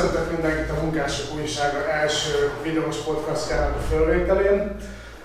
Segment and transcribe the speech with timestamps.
[0.00, 4.76] Köszöntök mindenkit a Munkások Újsága első videós podcastjának a fölvételén.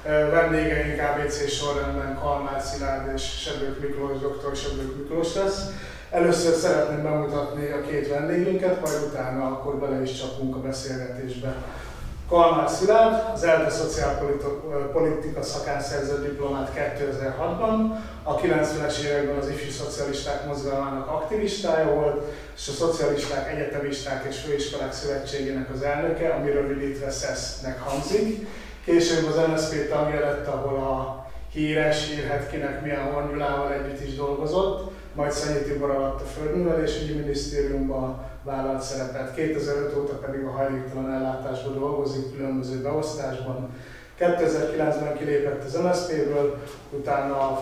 [0.04, 4.56] Vendégeink ABC sorrendben Kalmár Szilárd és Sebők Miklós, dr.
[4.56, 5.60] Sebők Miklós lesz.
[6.12, 11.56] Először szeretném bemutatni a két vendégünket, majd utána akkor bele is csapunk a beszélgetésbe.
[12.30, 20.46] Kalmár Szilárd, az ELTE szociálpolitika szakán szerzett diplomát 2006-ban, a 90-es években az ifjú szocialisták
[20.46, 22.22] mozgalmának aktivistája volt,
[22.56, 28.48] és a Szocialisták, Egyetemisták és Főiskolák Szövetségének az elnöke, ami rövidítve SZESZ-nek hangzik.
[28.86, 34.92] Később az NSZP tagja lett, ahol a híres, írhet kinek milyen Hornyulával együtt is dolgozott,
[35.14, 39.34] majd Szanyi Tibor alatt a Földművelésügyi Minisztériumban vállalt szerepet.
[39.34, 43.70] 2005 óta pedig a hajléktalan ellátásban dolgozik, különböző beosztásban.
[44.20, 47.60] 2009-ben kilépett az MSZP-ből, utána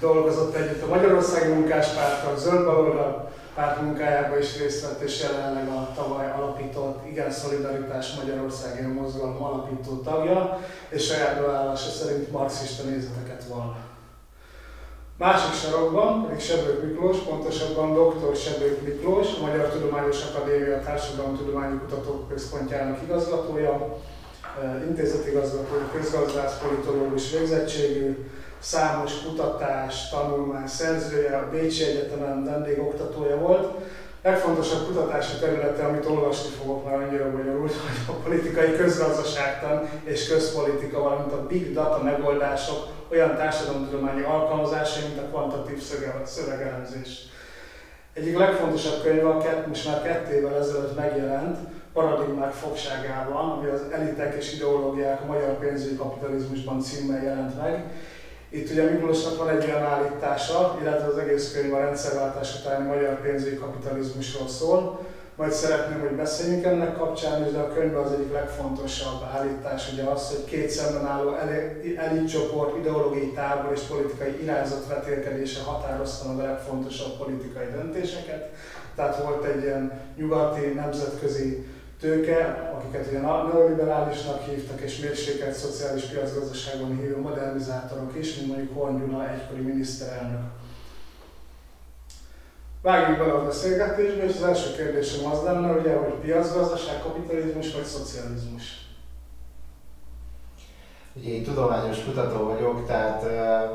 [0.00, 5.92] dolgozott együtt a Magyarországi Munkáspárttal, Zöld Baloldal párt munkájában is részt vett, és jelenleg a
[5.94, 13.87] tavaly alapított Igen Szolidaritás Magyarországi Mozgalom alapító tagja, és saját beállása szerint marxista nézeteket van.
[15.18, 18.36] Másik sarokban pedig Sebők Miklós, pontosabban dr.
[18.36, 23.96] Sebők Miklós, a Magyar Tudományos Akadémia Társadalomtudományi Kutatók Központjának igazgatója,
[24.88, 28.26] intézetigazgatója, közgazdász, politológus végzettségű,
[28.58, 33.74] számos kutatás, tanulmány szerzője, a Bécsi Egyetemen vendégoktatója volt.
[34.28, 41.02] Legfontosabb kutatási területe, amit olvasni fogok már annyira bonyolult, hogy a politikai közgazdaságtan és közpolitika,
[41.02, 45.82] valamint a big data megoldások olyan társadalomtudományi alkalmazásai, mint a kvantatív
[46.24, 47.22] szövegelemzés.
[48.12, 51.58] Egyik legfontosabb könyve, most már kettő évvel ezelőtt megjelent,
[51.92, 57.84] Paradigmák fogságában, ami az elitek és ideológiák a magyar pénzügyi kapitalizmusban címmel jelent meg,
[58.48, 63.20] itt ugye Miklósnak van egy olyan állítása, illetve az egész könyv a rendszerváltás utáni magyar
[63.20, 65.06] pénzügyi kapitalizmusról szól.
[65.36, 70.02] Majd szeretném, hogy beszéljünk ennek kapcsán, és de a könyvben az egyik legfontosabb állítás ugye
[70.02, 71.34] az, hogy két szemben álló
[71.96, 78.50] elitcsoport ideológiai tábor és politikai irányzat vetélkedése határozta a legfontosabb politikai döntéseket.
[78.94, 81.66] Tehát volt egy ilyen nyugati, nemzetközi
[82.00, 88.98] tőke, akiket ugye neoliberálisnak hívtak, és mérsékelt szociális piacgazdaságban hívó modernizátorok is, mint mondjuk Horn
[88.98, 90.42] Gyula, egykori miniszterelnök.
[92.82, 97.84] Vágjunk bele a beszélgetésbe, és az első kérdésem az lenne, ugye, hogy piacgazdaság, kapitalizmus vagy
[97.84, 98.86] szocializmus?
[101.12, 103.26] Ugye én tudományos kutató vagyok, tehát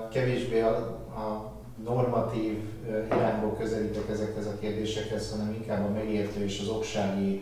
[0.10, 0.76] kevésbé a,
[1.16, 2.58] a normatív
[3.06, 7.42] irányból közelítek ezekhez a kérdésekhez, hanem inkább a megértő és az oksági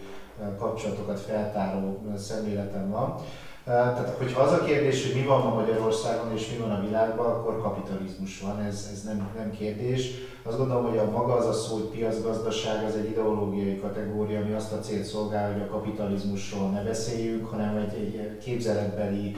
[0.57, 3.15] kapcsolatokat feltáró szemléletem van.
[3.63, 7.25] Tehát, hogyha az a kérdés, hogy mi van ma Magyarországon és mi van a világban,
[7.25, 10.09] akkor kapitalizmus van, ez, ez nem, nem kérdés.
[10.43, 14.53] Azt gondolom, hogy a maga az a szó, hogy piacgazdaság, az egy ideológiai kategória, ami
[14.53, 19.35] azt a célt szolgál, hogy a kapitalizmusról ne beszéljünk, hanem egy, egy képzeletbeli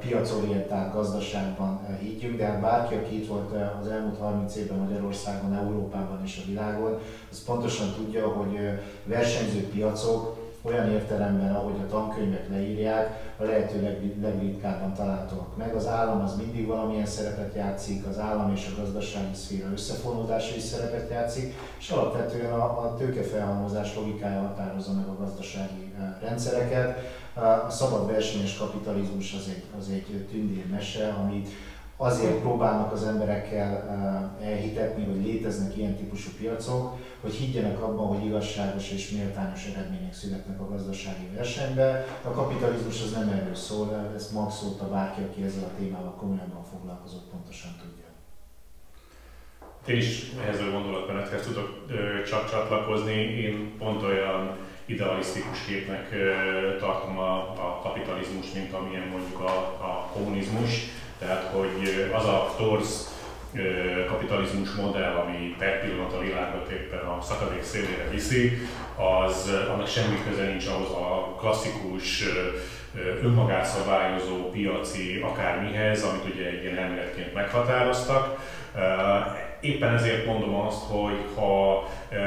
[0.00, 6.20] piacorientált gazdaságban higgyünk, de hát bárki, aki itt volt az elmúlt 30 évben Magyarországon, Európában
[6.24, 6.98] és a világon,
[7.30, 8.58] az pontosan tudja, hogy
[9.04, 15.74] versenyző piacok olyan értelemben, ahogy a tankönyvek leírják, a lehető legritkábban találhatóak meg.
[15.74, 20.62] Az állam az mindig valamilyen szerepet játszik, az állam és a gazdasági szféra összefonódása is
[20.62, 26.98] szerepet játszik, és alapvetően a, a tőkefelhalmozás logikája határozza meg a gazdasági rendszereket.
[27.34, 31.48] A szabad versenyes kapitalizmus az egy, az egy tündér mese, amit
[31.96, 33.88] azért próbálnak az emberekkel
[34.42, 40.60] elhitetni, hogy léteznek ilyen típusú piacok, hogy higgyenek abban, hogy igazságos és méltányos eredmények születnek
[40.60, 42.04] a gazdasági versenyben.
[42.22, 46.64] A kapitalizmus az nem erről szól, ezt Marx óta bárki, aki ezzel a témával komolyabban
[46.64, 48.04] foglalkozott, pontosan tudja.
[49.86, 51.86] Én is ehhez a gondolatmenethez tudok
[52.26, 53.12] csak csatlakozni.
[53.14, 56.08] Én pont olyan idealisztikus képnek
[56.78, 60.70] tartom a, a kapitalizmus, mint amilyen mondjuk a, a kommunizmus.
[61.18, 63.14] Tehát, hogy az a torz
[64.08, 68.58] kapitalizmus modell, ami per pillanat a világot éppen a szakadék szélére viszi,
[68.96, 72.24] az, annak semmi köze nincs ahhoz a klasszikus
[73.22, 78.38] önmagát szabályozó piaci akármihez, amit ugye egy ilyen elméletként meghatároztak.
[79.60, 81.82] Éppen ezért mondom azt, hogy ha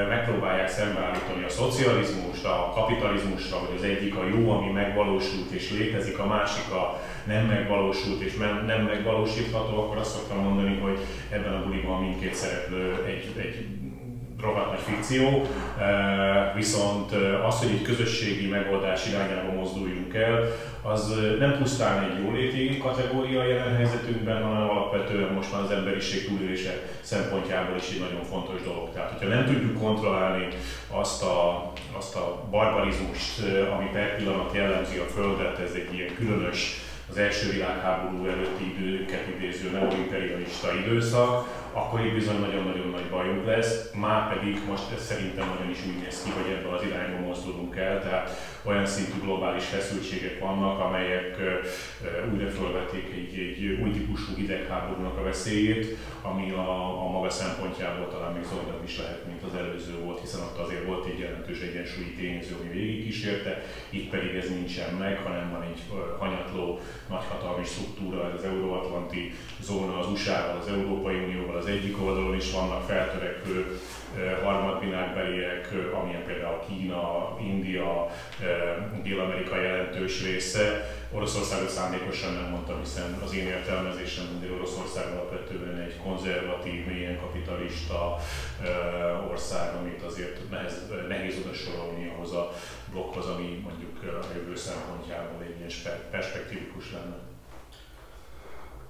[0.10, 6.20] megpróbálják szembeállítani a szocializmust, a kapitalizmusra, hogy az egyik a jó, ami megvalósult és létezik,
[6.20, 8.36] a másik a nem megvalósult és
[8.66, 11.00] nem megvalósítható, akkor azt szoktam mondani, hogy
[11.30, 13.66] ebben a buliban mindkét szereplő egy, egy
[14.42, 15.48] rohadt nagy fikció,
[16.56, 17.12] viszont
[17.48, 20.48] az, hogy egy közösségi megoldás irányába mozduljunk el,
[20.82, 26.82] az nem pusztán egy jóléti kategória jelen helyzetünkben, hanem alapvetően most már az emberiség túlélése
[27.02, 28.90] szempontjából is egy nagyon fontos dolog.
[28.94, 30.48] Tehát, hogyha nem tudjuk kontrollálni
[30.92, 33.42] azt a, azt a barbarizmust,
[33.76, 39.28] ami per pillanat jellemzi a Földet, ez egy ilyen különös, az első világháború előtti időket
[39.38, 43.92] idéző neoimperialista időszak, akkor így bizony nagyon-nagyon nagy bajunk lesz.
[43.94, 47.76] Már pedig most ez szerintem nagyon is úgy néz ki, hogy ebbe az irányba mozdulunk
[47.76, 48.30] el, tehát
[48.64, 51.38] olyan szintű globális feszültségek vannak, amelyek
[52.34, 56.70] újra felvették egy, egy új típusú hidegháborúnak a veszélyét, ami a,
[57.06, 60.86] a maga szempontjából talán még zordabb is lehet, mint az előző volt, hiszen ott azért
[60.86, 65.62] volt egy jelentős egyensúlyi tényező, ami végig kísérte, itt pedig ez nincsen meg, hanem van
[65.62, 65.82] egy
[66.20, 66.80] hanyatló
[67.10, 72.52] nagyhatalmi struktúra, ez az euróatlanti zóna az USA-val, az Európai Unióval, az egyik oldalon is
[72.52, 73.80] vannak feltörekvő
[74.44, 75.70] harmadvilágbeliek,
[76.02, 78.10] amilyen például Kína, India,
[79.04, 80.98] Dél-Amerika jelentős része.
[81.12, 88.18] Oroszországot szándékosan nem mondtam, hiszen az én értelmezésem, hogy Oroszország alapvetően egy konzervatív, mélyen kapitalista
[89.32, 90.74] ország, amit azért nehez,
[91.08, 92.52] nehéz oda sorolni ahhoz a
[92.92, 97.18] blokkhoz, ami mondjuk a jövő szempontjából egy ilyen perspektívikus lenne.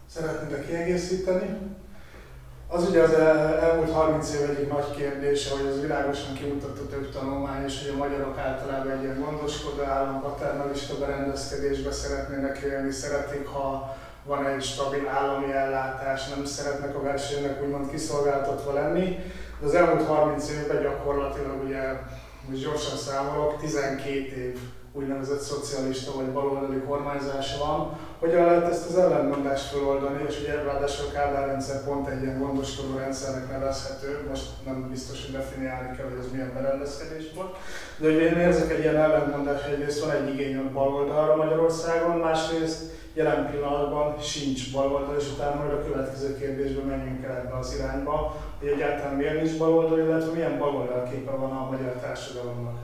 [0.05, 1.57] Szeretnék kiegészíteni?
[2.71, 7.65] Az ugye az elmúlt 30 év egyik nagy kérdése, hogy az világosan kimutatta több tanulmány,
[7.65, 13.97] és hogy a magyarok általában egy ilyen gondoskodó állam, paternalista berendezkedésbe szeretnének élni, szeretik, ha
[14.25, 19.17] van egy stabil állami ellátás, nem szeretnek a versenynek úgymond kiszolgáltatva lenni.
[19.59, 20.81] De az elmúlt 30 évben
[22.61, 24.59] gyorsan számolok, 12 év
[24.91, 31.05] úgynevezett szocialista vagy baloldali kormányzás van, hogyan lehet ezt az ellentmondást feloldani, és ugye ráadásul
[31.05, 36.05] a Kádár rendszer pont egy ilyen gondoskodó rendszernek nevezhető, most nem biztos, hogy definiálni kell,
[36.09, 37.55] hogy ez milyen berendezkedés volt,
[37.97, 42.97] de hogy én érzek egy ilyen ellentmondást, egyrészt van egy igény a baloldalra Magyarországon, másrészt
[43.13, 48.35] jelen pillanatban sincs baloldal, és utána majd a következő kérdésben menjünk el ebbe az irányba,
[48.59, 52.77] hogy egyáltalán miért nincs baloldal, illetve milyen baloldal képe van a magyar társadalomnak.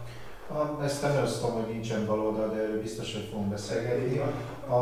[0.47, 4.21] A, ezt nem osztom, hogy nincsen baloldal, de erről biztos, hogy fogunk beszélgetni.
[4.67, 4.73] A,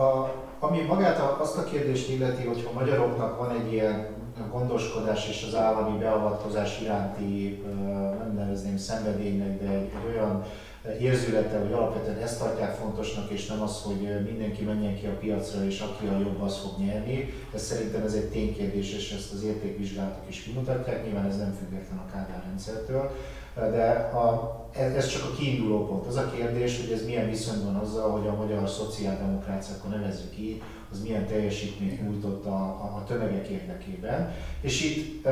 [0.00, 4.06] a, ami magát azt a kérdést illeti, hogyha magyaroknak van egy ilyen
[4.50, 7.62] gondoskodás és az állami beavatkozás iránti,
[8.18, 10.44] nem nevezném szenvedélynek, de egy, egy olyan
[11.00, 15.64] érzülete, hogy alapvetően ezt tartják fontosnak, és nem az, hogy mindenki menjen ki a piacra,
[15.64, 17.32] és aki a jobb, az fog nyerni.
[17.54, 21.98] Ez szerintem ez egy ténykérdés, és ezt az értékvizsgálatok is kimutatják, nyilván ez nem független
[21.98, 23.10] a Kádár rendszertől
[23.56, 26.06] de a, ez, ez csak a kiinduló pont.
[26.06, 30.62] Az a kérdés, hogy ez milyen viszonyban azzal, hogy a magyar szociáldemokrácia, akkor nevezzük így,
[30.92, 34.32] az milyen teljesítményt nyújtott a, a, a tömegek érdekében.
[34.60, 35.28] És itt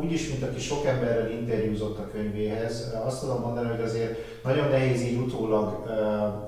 [0.00, 5.02] úgyis, mint aki sok emberrel interjúzott a könyvéhez, azt tudom mondani, hogy azért nagyon nehéz
[5.02, 5.86] így utólag,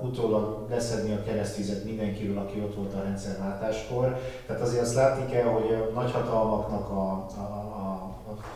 [0.03, 4.19] utólag leszedni a keresztvizet mindenkiről, aki ott volt a rendszerváltáskor.
[4.47, 7.68] Tehát azért azt látni kell, hogy a nagyhatalmaknak a, a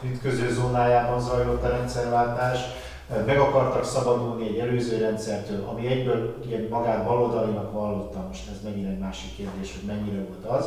[0.04, 2.58] ütköző zónájában zajlott a rendszerváltás,
[3.26, 8.88] meg akartak szabadulni egy előző rendszertől, ami egyből ugye magát baloldalinak vallotta, most ez megint
[8.88, 10.66] egy másik kérdés, hogy mennyire volt az,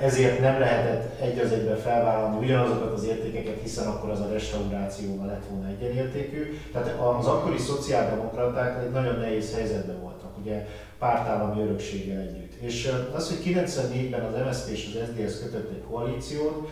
[0.00, 5.26] ezért nem lehetett egy az egyben felvállalni ugyanazokat az értékeket, hiszen akkor az a restaurációval
[5.26, 6.58] lett volna egyenértékű.
[6.72, 10.66] Tehát az akkori szociáldemokraták egy nagyon nehéz helyzetben voltak, ugye
[10.98, 12.52] pártállami örökséggel együtt.
[12.60, 16.68] És az, hogy 94-ben az MSZP és az SZDSZ kötött egy koalíciót,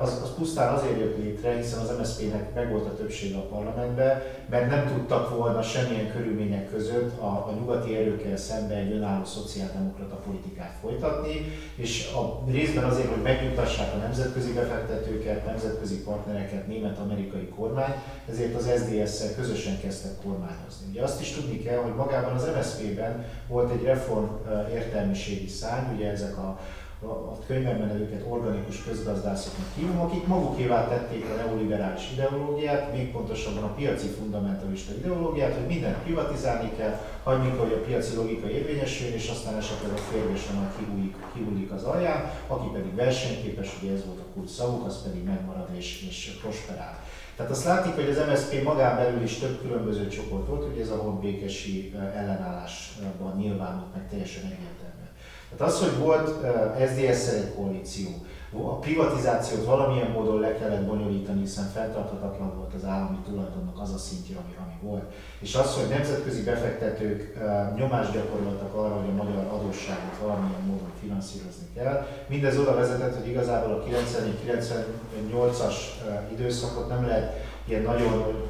[0.00, 4.70] az, az pusztán azért jött létre, hiszen az MSZP-nek megvolt a többsége a parlamentben, mert
[4.70, 10.76] nem tudtak volna semmilyen körülmények között a, a nyugati erőkkel szemben egy önálló szociáldemokrata politikát
[10.80, 11.46] folytatni,
[11.76, 17.94] és a részben azért, hogy megnyugtassák a nemzetközi befektetőket, nemzetközi partnereket, német-amerikai kormány,
[18.28, 20.86] ezért az SZDSZ-szel közösen kezdtek kormányozni.
[20.90, 24.26] Ugye azt is tudni kell, hogy magában az MSZP-ben volt egy reform
[24.72, 26.58] értelmiségi szárny, ugye ezek a
[27.10, 33.74] a könyvemben őket organikus közgazdászoknak hívom, akik magukévá tették a neoliberális ideológiát, még pontosabban a
[33.74, 39.56] piaci fundamentalista ideológiát, hogy mindent privatizálni kell, hagyni hogy a piaci logika érvényesüljön, és aztán
[39.56, 44.32] esetleg a férgesen majd kihullik, kihullik az alján, aki pedig versenyképes, ugye ez volt a
[44.34, 47.02] kulcs szavuk, az pedig megmarad és, és prosperál.
[47.36, 50.90] Tehát azt látjuk, hogy az MSZP magán belül is több különböző csoport volt, ugye ez
[50.90, 54.83] a honbékesi ellenállásban nyilvánult meg teljesen egyértelmű.
[55.56, 56.28] Tehát az, hogy volt
[56.86, 58.08] SZDSZ-szel egy koalíció,
[58.52, 63.98] a privatizációt valamilyen módon le kellett bonyolítani, hiszen fenntarthatatlan volt az állami tulajdonnak az a
[63.98, 65.04] szintje, ami, ami volt.
[65.38, 67.38] És az, hogy nemzetközi befektetők
[67.76, 73.28] nyomást gyakoroltak arra, hogy a magyar adósságot valamilyen módon finanszírozni kell, mindez oda vezetett, hogy
[73.28, 75.74] igazából a 94-98-as
[76.06, 78.44] uh, időszakot nem lehet ilyen nagyon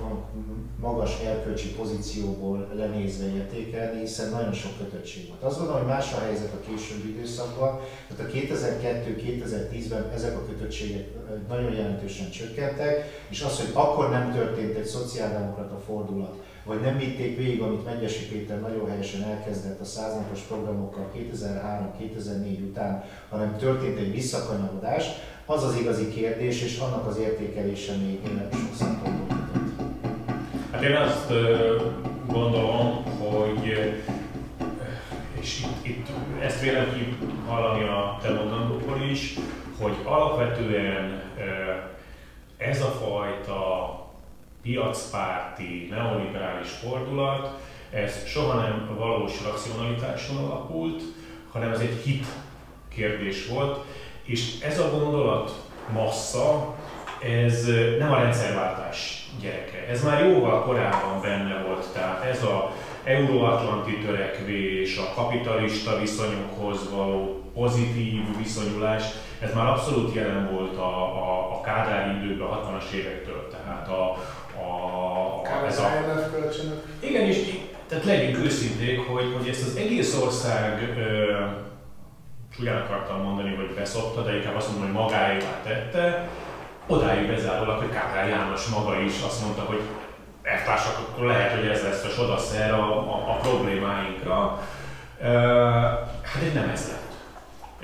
[0.80, 5.42] magas erkölcsi pozícióból lenézve értékelni, hiszen nagyon sok kötöttség volt.
[5.42, 11.06] Azt gondolom, hogy más a helyzet a későbbi időszakban, tehát a 2002-2010-ben ezek a kötöttségek
[11.48, 16.23] nagyon jelentősen csökkentek, és az, hogy akkor nem történt egy szociáldemokrata fordulat,
[16.64, 23.04] vagy nem vitték végig, amit Megyesi Péter nagyon helyesen elkezdett a száznapos programokkal 2003-2004 után,
[23.30, 25.04] hanem történt egy visszakanyarodás,
[25.46, 28.20] az az igazi kérdés, és annak az értékelése még
[28.52, 29.38] sok szempontból.
[30.72, 31.32] Hát én azt
[32.26, 33.72] gondolom, hogy
[35.40, 36.06] és itt, itt
[36.42, 37.16] ezt vélem ki
[37.46, 38.28] hallani a te
[39.10, 39.38] is,
[39.80, 41.22] hogy alapvetően
[42.56, 44.03] ez a fajta
[44.64, 47.58] piacpárti, neoliberális fordulat,
[47.90, 51.02] ez soha nem valós racionalitáson alapult,
[51.52, 52.26] hanem ez egy hit
[52.88, 53.84] kérdés volt,
[54.22, 55.52] és ez a gondolat
[55.92, 56.74] massza,
[57.22, 57.66] ez
[57.98, 59.86] nem a rendszerváltás gyereke.
[59.88, 62.72] Ez már jóval korábban benne volt, tehát ez a
[63.04, 69.04] euróatlanti törekvés, a kapitalista viszonyokhoz való pozitív viszonyulás,
[69.40, 73.48] ez már abszolút jelen volt a, a, a kádári időben, a 60-as évektől.
[73.50, 74.16] Tehát a,
[74.64, 75.90] a, ez a,
[77.00, 80.96] Igen, és tehát legyünk őszinték, hogy, hogy ezt az egész ország
[82.56, 86.28] csúlyán akartam mondani, hogy beszopta, de inkább azt mondom, hogy magáévá tette,
[86.86, 89.80] odáig bezárólag, hogy Kádár János maga is azt mondta, hogy
[90.42, 94.62] eltársak, akkor lehet, hogy ez lesz a sodaszer a, a, a problémáinkra.
[95.20, 95.28] E,
[96.22, 97.12] hát egy nem ez lett.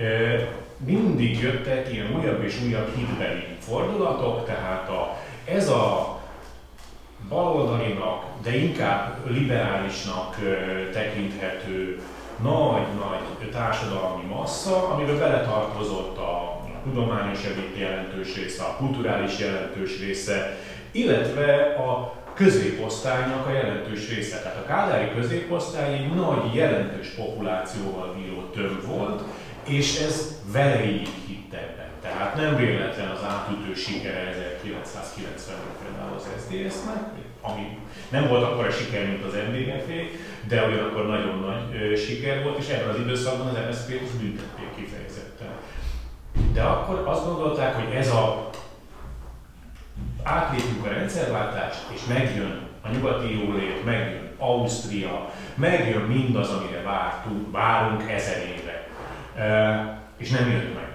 [0.06, 6.19] E, mindig jöttek ilyen újabb és újabb hitbeli fordulatok, tehát a, ez a
[7.28, 10.36] baloldalinak, de inkább liberálisnak
[10.92, 12.00] tekinthető
[12.42, 20.58] nagy-nagy társadalmi massza, amiben beletartozott a tudományos elit jelentős része, a kulturális jelentős része,
[20.92, 24.38] illetve a középosztálynak a jelentős része.
[24.38, 29.22] Tehát a kádári középosztály egy nagy, jelentős populációval bíró tömb volt,
[29.64, 31.08] és ez veleig.
[32.02, 37.02] Tehát nem véletlen az átütő sikere 1990-ben például az SZDSZ-nek,
[37.40, 37.78] ami
[38.08, 39.88] nem volt akkor a siker, mint az MDGF,
[40.48, 45.52] de ugyanakkor nagyon nagy siker volt, és ebben az időszakban az MSZP-t büntették kifejezetten.
[46.52, 48.50] De akkor azt gondolták, hogy ez a
[50.22, 58.10] átlépünk a rendszerváltást, és megjön a nyugati jólét, megjön Ausztria, megjön mindaz, amire vártunk, várunk
[58.10, 58.88] ezer éve.
[59.44, 60.89] E, és nem jött meg.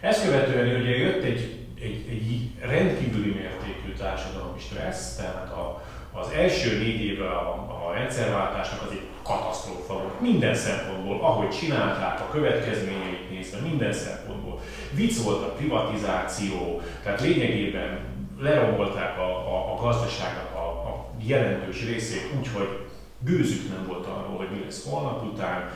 [0.00, 6.78] Ezt követően ugye jött egy, egy, egy rendkívüli mértékű társadalmi stressz, tehát a, az első
[6.78, 7.50] négy éve a,
[7.88, 10.20] a rendszerváltásnak az egy katasztrófa volt.
[10.20, 14.60] Minden szempontból, ahogy csinálták, a következményeit nézve, minden szempontból.
[14.94, 17.98] Vicc volt a privatizáció, tehát lényegében
[18.40, 22.86] lerombolták a, a, a gazdaságnak a, a jelentős részét úgy, hogy
[23.24, 25.70] gőzük nem volt arról, hogy mi lesz holnap után.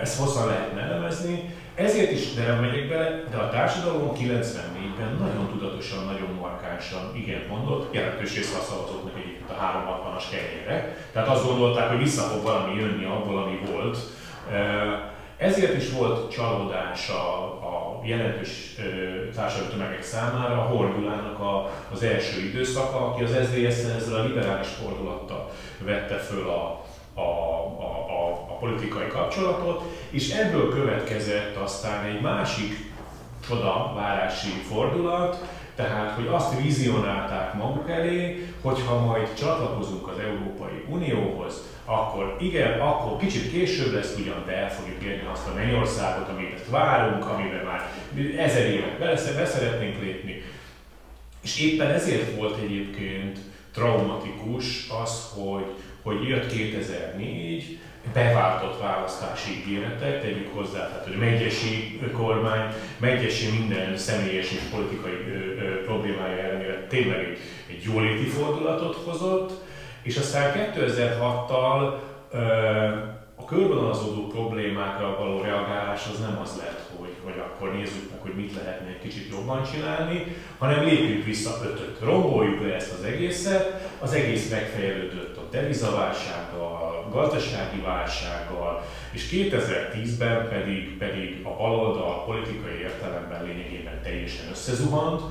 [0.00, 6.04] Ezt hosszan lehetne elemezni, ezért is nem megyek bele, de a társadalom 94-ben nagyon tudatosan,
[6.04, 10.96] nagyon markánsan igen mondott, jelentős része a szavazóknak egyébként a 360-as kenyére.
[11.12, 13.98] Tehát azt gondolták, hogy vissza fog valami jönni abból, ami volt.
[15.36, 18.76] Ezért is volt csalódás a, a jelentős
[19.34, 24.68] társadalmi tömegek számára a Horgyulának a, az első időszaka, aki az SZDSZ ezzel a liberális
[24.68, 27.20] fordulattal vette föl a, a,
[27.78, 28.11] a
[28.62, 32.90] politikai kapcsolatot, és ebből következett aztán egy másik
[33.48, 41.62] csodavárási fordulat, tehát, hogy azt vizionálták maguk elé, hogy ha majd csatlakozunk az Európai Unióhoz,
[41.84, 46.68] akkor igen, akkor kicsit később lesz ugyan, de el fogjuk érni azt a mennyországot, amit
[46.70, 47.92] várunk, amiben már
[48.38, 48.98] ezer évet
[49.36, 50.42] be szeretnénk lépni.
[51.42, 53.38] És éppen ezért volt egyébként
[53.72, 55.64] traumatikus az, hogy
[56.02, 57.78] hogy jött 2004,
[58.12, 65.62] beváltott választási ígéretek, tegyük hozzá, tehát hogy megyesi kormány, megyesi minden személyes és politikai ö,
[65.62, 69.52] ö, problémája ellenére tényleg egy, egy jóléti fordulatot hozott,
[70.02, 71.94] és aztán 2006-tal
[73.34, 78.34] a körvonalazódó problémákra való reagálás az nem az lett, hogy, hogy akkor nézzük meg, hogy
[78.34, 83.90] mit lehetne egy kicsit jobban csinálni, hanem lépjünk vissza ötöt, romboljuk le ezt az egészet,
[84.00, 94.02] az egész megfejlődött devizaválsággal, gazdasági válsággal, és 2010-ben pedig, pedig a baloldal politikai értelemben lényegében
[94.02, 95.22] teljesen összezuhant,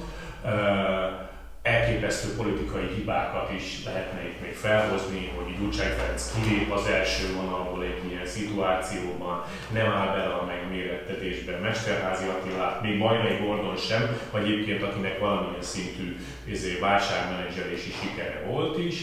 [1.62, 7.84] elképesztő politikai hibákat is lehetne itt még felhozni, hogy Gyurcsány Ferenc kilép az első vonalból
[7.84, 14.44] egy ilyen szituációban, nem áll bele a megmérettetésben, Mesterházi Attilát, még Bajnai Gordon sem, vagy
[14.44, 18.96] egyébként akinek valamilyen szintű izé, válságmenedzselési sikere volt is,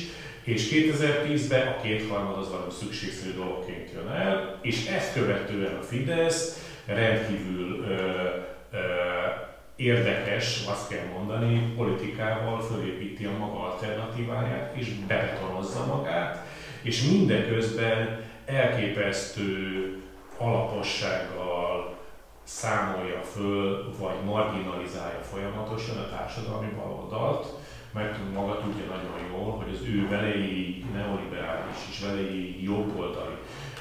[0.48, 6.66] és 2010-ben a kétharmad az valami szükségszerű dologként jön el, és ezt követően a Fidesz
[6.86, 7.94] rendkívül ö,
[8.72, 8.78] ö,
[9.76, 16.46] érdekes, azt kell mondani, politikával fölépíti a maga alternatíváját, és bebetonozza magát,
[16.82, 19.96] és mindeközben elképesztő
[20.38, 21.96] alapossággal
[22.44, 27.46] számolja föl, vagy marginalizálja folyamatosan a társadalmi baloldalt,
[27.92, 33.36] mert maga tudja nagyon jól, hogy az ő velei neoliberális és velei jobboldali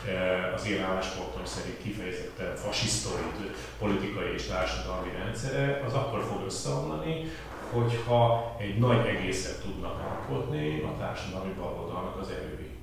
[0.08, 7.26] Eh, az én álláspontom szerint kifejezetten fasisztoid politikai és társadalmi rendszere, az akkor fog összeomlani,
[7.72, 12.76] hogyha egy nagy egészet tudnak alkotni a társadalmi baloldalnak az erői.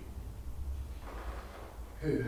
[2.01, 2.25] Hű,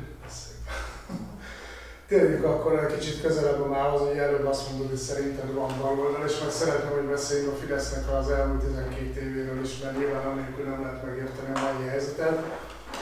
[2.09, 6.25] Térjünk akkor egy kicsit közelebb a mához, hogy előbb azt mondod, hogy szerinted van baloldal,
[6.27, 10.65] és meg szeretném, hogy beszéljünk a Fidesznek az elmúlt 12 évéről is, mert nyilván annélkül
[10.65, 12.39] nem lehet megérteni a mai helyzetet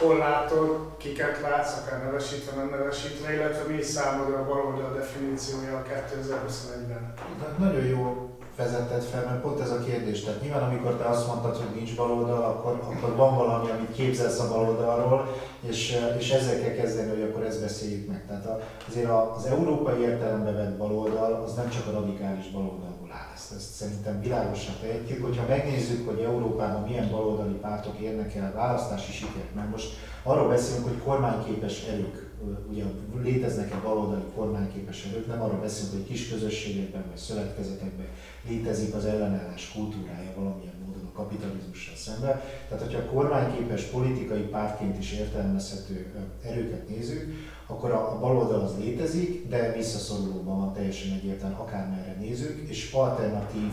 [0.01, 5.83] hol látod, kiket látsz, akár nevesítve, nem nevesítve, illetve mi számodra a baloldal definíciója a
[5.83, 7.15] 2021-ben?
[7.59, 10.25] Nagyon jó vezetted fel, mert pont ez a kérdés.
[10.25, 14.41] Tehát nyilván amikor te azt mondtad, hogy nincs baloldal, akkor, akkor van valami, amit képzelsz
[14.41, 15.29] a baloldalról,
[15.61, 18.27] és, és ezzel kell kezdeni, hogy akkor ezt beszéljük meg.
[18.27, 23.33] Tehát azért az európai értelembe vett baloldal az nem csak a radikális baloldalból áll.
[23.35, 29.13] Ezt, ezt szerintem világosan tehetjük, hogyha megnézzük, hogy Európában milyen baloldali pártok érnek el választási
[29.13, 29.89] sikert, mert most
[30.23, 32.24] arról beszélünk, hogy kormányképes erők
[32.71, 32.85] ugye
[33.23, 38.07] léteznek-e baloldali kormányképes erők, nem arról beszélünk, hogy kis közösségekben vagy szövetkezetekben
[38.49, 42.41] létezik az ellenállás kultúrája valamilyen módon a kapitalizmussal szemben.
[42.69, 46.07] Tehát, hogyha a kormányképes politikai pártként is értelmezhető
[46.43, 47.33] erőket nézzük,
[47.67, 53.73] akkor a, a baloldal az létezik, de visszaszorulóban van teljesen egyértelműen, akármerre nézzük, és alternatív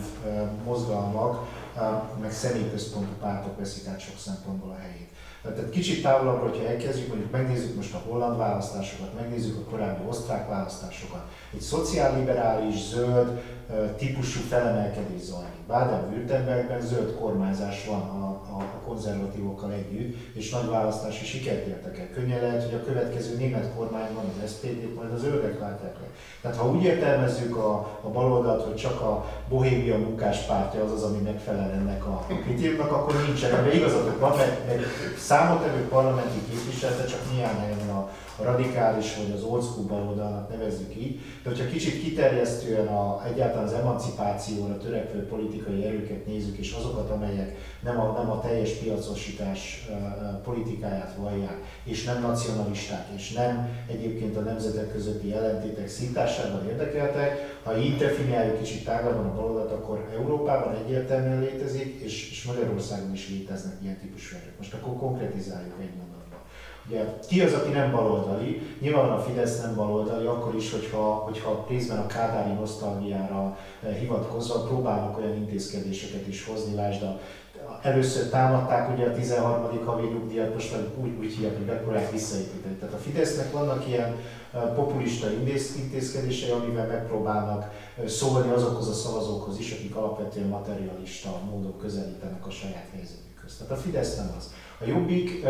[0.64, 1.48] mozgalmak,
[2.20, 5.11] meg személyközpontú pártok veszik át sok szempontból a helyét.
[5.42, 10.48] Tehát kicsit távolabbra, hogyha elkezdjük, mondjuk megnézzük most a holland választásokat, megnézzük a korábbi osztrák
[10.48, 11.22] választásokat,
[11.54, 13.40] egy szociálliberális, zöld
[13.96, 15.61] típusú felemelkedés zajlik.
[15.72, 18.24] Baden-Württembergben zöld kormányzás van a,
[18.56, 22.10] a, a konzervatívokkal együtt, és nagy választási sikert értek el.
[22.14, 26.06] Könnyen lehet, hogy a következő német kormányban az SPD-t majd az zöldek látják le.
[26.40, 31.18] Tehát ha úgy értelmezzük a, a baloldalt, hogy csak a bohémia munkáspártja az az, ami
[31.18, 33.54] megfelel ennek a kritériumnak, akkor nincsen.
[33.54, 34.82] Ebben igazatok van, mert, mert
[35.18, 41.20] számottevő parlamenti képviselete csak néhány helyen a, radikális vagy az old school baloldalnak nevezzük így,
[41.42, 47.56] de hogyha kicsit kiterjesztően a, egyáltalán az emancipációra törekvő politikai erőket nézzük, és azokat, amelyek
[47.82, 49.88] nem a, nem a teljes piacosítás
[50.44, 57.76] politikáját vallják, és nem nacionalisták, és nem egyébként a nemzetek közötti ellentétek szintásában érdekeltek, ha
[57.78, 63.74] így definiáljuk kicsit tágabban a baloldalt, akkor Európában egyértelműen létezik, és, és Magyarországon is léteznek
[63.82, 64.58] ilyen típusú erők.
[64.58, 66.31] Most akkor konkretizáljuk egy mondat.
[66.88, 68.62] Ugye, ki az, aki nem baloldali?
[68.80, 74.60] Nyilván a Fidesz nem baloldali, akkor is, hogyha, hogyha részben a kádári nosztalgiára eh, hivatkozva
[74.60, 77.20] próbálnak olyan intézkedéseket is hozni, lásd a
[77.82, 79.84] először támadták ugye a 13.
[79.84, 82.74] havi nyugdíjat, most meg úgy, úgy hívják, hogy megpróbálják visszaépíteni.
[82.74, 84.16] Tehát a Fidesznek vannak ilyen
[84.52, 85.26] eh, populista
[85.76, 87.62] intézkedései, amivel megpróbálnak
[87.98, 93.56] eh, szólni azokhoz a szavazókhoz is, akik alapvetően materialista módon közelítenek a saját helyzetükhöz.
[93.56, 94.52] Tehát a Fidesz nem az.
[94.82, 95.42] A Jobbik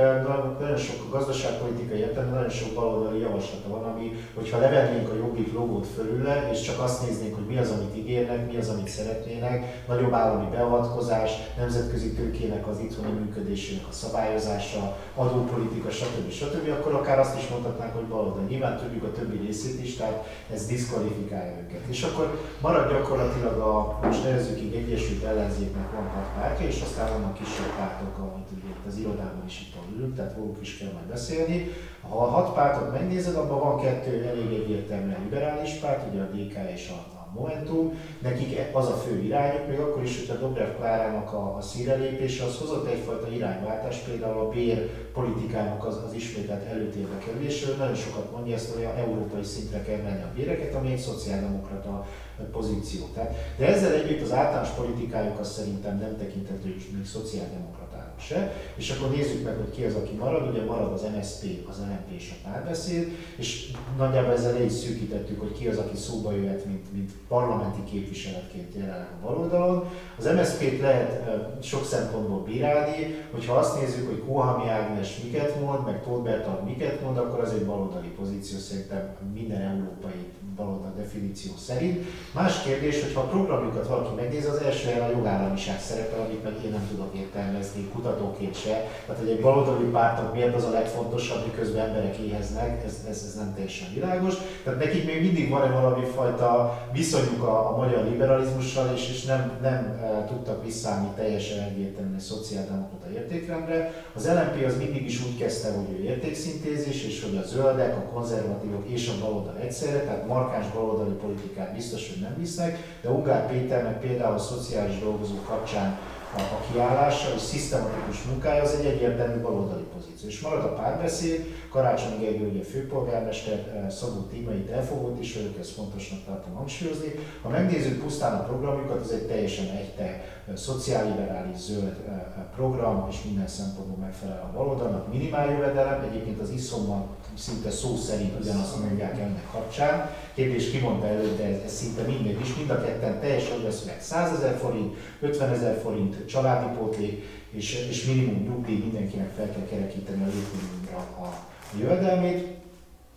[0.61, 5.87] nagyon sok gazdaságpolitikai értelemben nagyon sok baloldali javaslata van, ami, hogyha levennénk a Jobbik logót
[5.87, 10.13] fölüle, és csak azt néznénk, hogy mi az, amit ígérnek, mi az, amit szeretnének, nagyobb
[10.13, 16.31] állami beavatkozás, nemzetközi tőkének az itthoni működésének a szabályozása, adópolitika, stb.
[16.31, 18.45] stb., akkor akár azt is mondhatnánk, hogy baloldal.
[18.49, 21.81] Nyilván tudjuk a többi részét is, tehát ez diszkvalifikálja őket.
[21.89, 27.13] És akkor marad gyakorlatilag a, most nevezzük így Egyesült Ellenzéknek van hat pártja, és aztán
[27.13, 28.42] vannak kisebb pártok, amit
[28.83, 31.67] ugye az irodában is itt ülünk, tehát róluk is kell majd beszélni.
[32.09, 36.71] Ha a hat pártot megnézed, abban van kettő elég egyértelműen liberális párt, ugye a DK
[36.75, 41.57] és a, Momentum, nekik az a fő irányuk, még akkor is, hogyha Dobrev Klárának a,
[41.57, 47.77] a szírelépése, az hozott egyfajta irányváltás, például a bér politikának az, az ismételt előtérbe kerülésről,
[47.77, 52.07] nagyon sokat mondja ezt, hogy a európai szintre kell menni a béreket, ami egy szociáldemokrata
[52.53, 53.05] pozíció.
[53.15, 57.82] Tehát, de ezzel együtt az általános politikájuk az szerintem nem tekinthető még szociáldemokratának.
[58.19, 58.53] Se.
[58.75, 60.49] És akkor nézzük meg, hogy ki az, aki marad.
[60.51, 65.53] Ugye marad az MSP, az LNP és a párbeszéd, és nagyjából ezzel le szűkítettük, hogy
[65.53, 69.89] ki az, aki szóba jöhet, mint, mint parlamenti képviseletként jelenleg a baloldalon.
[70.19, 71.23] Az MSZP-t lehet
[71.63, 77.03] sok szempontból bírálni, hogyha azt nézzük, hogy Kohami Ágnes miket mond, meg Tóth Bertalan miket
[77.03, 82.07] mond, akkor az egy baloldali pozíció szerintem minden európai baloldal definíció szerint.
[82.33, 86.43] Más kérdés, hogy ha a programjukat valaki megnézi, az első helyen a jogállamiság szerepel, amit
[86.43, 88.75] meg én nem tudok értelmezni kutatóként se.
[89.07, 93.35] Tehát, hogy egy baloldali pártnak miért az a legfontosabb, miközben emberek éheznek, ez, ez, ez
[93.35, 94.35] nem teljesen világos.
[94.65, 99.59] Tehát nekik még mindig van-e valami fajta viszonyuk a, a magyar liberalizmussal, és, és nem,
[99.63, 103.93] nem e, tudtak visszállni teljesen egyértelműen egy szociáldemokrata értékrendre.
[104.15, 108.13] Az LNP az mindig is úgy kezdte, hogy ő értékszintézis, és hogy a zöldek, a
[108.13, 113.47] konzervatívok és a baloldal egyszerre, tehát markáns baloldali politikát biztos, hogy nem visznek, de Ungár
[113.51, 115.99] Péternek például a szociális dolgozók kapcsán
[116.37, 120.29] a, a kiállása és szisztematikus munkája az egy egyértelmű baloldali pozíció.
[120.29, 125.71] És marad a párbeszéd, Karácsony Gergely ugye főpolgármester, eh, Szabó Tímeit elfogott is, vagyok, ezt
[125.71, 127.15] fontosnak tartom hangsúlyozni.
[127.43, 132.15] Ha megnézzük pusztán a programjukat, az egy teljesen egyte eh, szociálliberális zöld eh,
[132.55, 135.13] program, és minden szempontból megfelel a baloldalnak.
[135.13, 140.11] Minimál jövedelem, egyébként az iszomban szinte szó szerint ugyanazt mondják ennek kapcsán.
[140.35, 142.55] Kérdés kimondta előtt, de ez, ez szinte mindegy is.
[142.57, 147.87] Mind a ketten teljesen úgy vesznek 100 ezer forint, 50 ezer forint családi pótlék, és,
[147.91, 151.47] és minimum nyugdíj mindenkinek fel kell kerekíteni a létminimumra a
[151.79, 152.61] jövedelmét.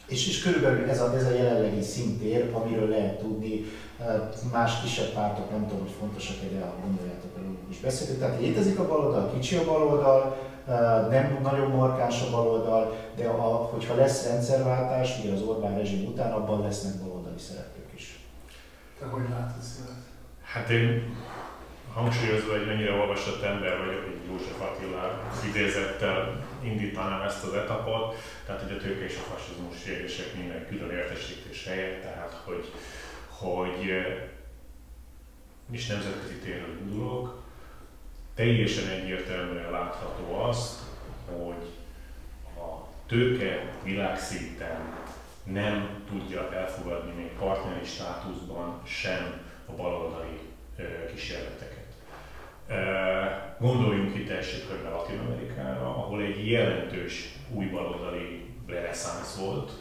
[0.08, 3.66] És, és körülbelül ez a, ez a jelenlegi szintér, amiről lehet tudni,
[4.52, 8.20] más kisebb pártok, nem tudom, hogy fontosak-e, de gondoljátok, hogy is beszéltük.
[8.20, 10.38] Tehát létezik a baloldal, kicsi a baloldal,
[11.10, 16.32] nem nagyon markáns a baloldal, de a, hogyha lesz rendszerváltás, ugye az Orbán rezsim után,
[16.32, 18.20] abban lesznek baloldali szereplők is.
[19.00, 19.92] Te hogy látod szívet?
[20.44, 21.18] Hát én
[21.94, 28.62] hangsúlyozva, hogy mennyire olvasott ember vagyok, hogy József Attila idézettel indítanám ezt az etapot, tehát
[28.62, 32.72] hogy a tőke és a fasizmus kérdések minden külön értesítés helyett, tehát hogy,
[33.30, 33.92] hogy
[35.72, 37.44] is nemzetközi térről indulok,
[38.36, 40.80] teljesen egyértelműen látható azt,
[41.26, 41.68] hogy
[42.58, 44.94] a tőke világszinten
[45.44, 50.40] nem tudja elfogadni még partneri státuszban sem a baloldali
[51.14, 51.86] kísérleteket.
[53.60, 59.72] Gondoljunk itt első körben Latin Amerikára, ahol egy jelentős új baloldali reneszánsz volt,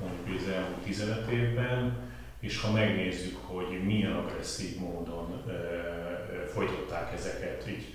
[0.00, 1.96] mondjuk az elmúlt 15 évben,
[2.40, 5.42] és ha megnézzük, hogy milyen agresszív módon
[6.56, 7.94] folytották ezeket így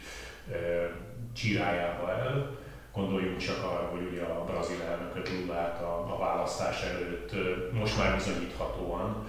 [1.34, 2.60] csirájába el.
[2.94, 7.32] Gondoljunk csak arra, hogy ugye a brazil elnököt Lulát a, a választás előtt
[7.74, 9.28] most már bizonyíthatóan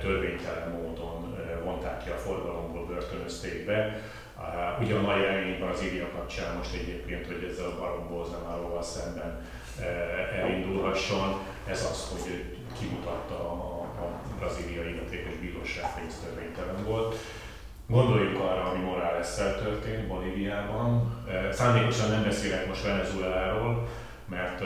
[0.00, 4.00] törvénytelen módon vonták ki a forgalomból, börtönözték be.
[4.80, 9.46] Ugye a nagy remény Brazília kapcsán most egyébként, hogy ezzel a barom Bolsonaro-val szemben
[10.40, 17.16] elindulhasson, ez az, hogy kimutatta a, a braziliai illetékes bíróság, hogy ez törvénytelen volt.
[17.86, 21.22] Gondoljuk arra, ami morales történt Bolíviában.
[21.52, 23.88] Szándékosan nem beszélek most Venezueláról,
[24.28, 24.60] mert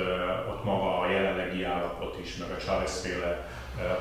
[0.49, 3.49] ott maga a jelenlegi állapot is, meg a Chávez féle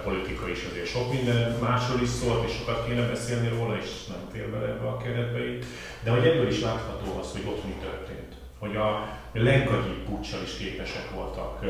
[0.04, 4.30] politika is azért sok minden másról is szólt, és sokat kéne beszélni róla, és nem
[4.32, 5.66] fér bele ebbe a keretbe itt.
[6.04, 8.36] De hogy ebből is látható az, hogy ott mi történt.
[8.60, 11.66] Hogy a leggagyibb puccsal is képesek voltak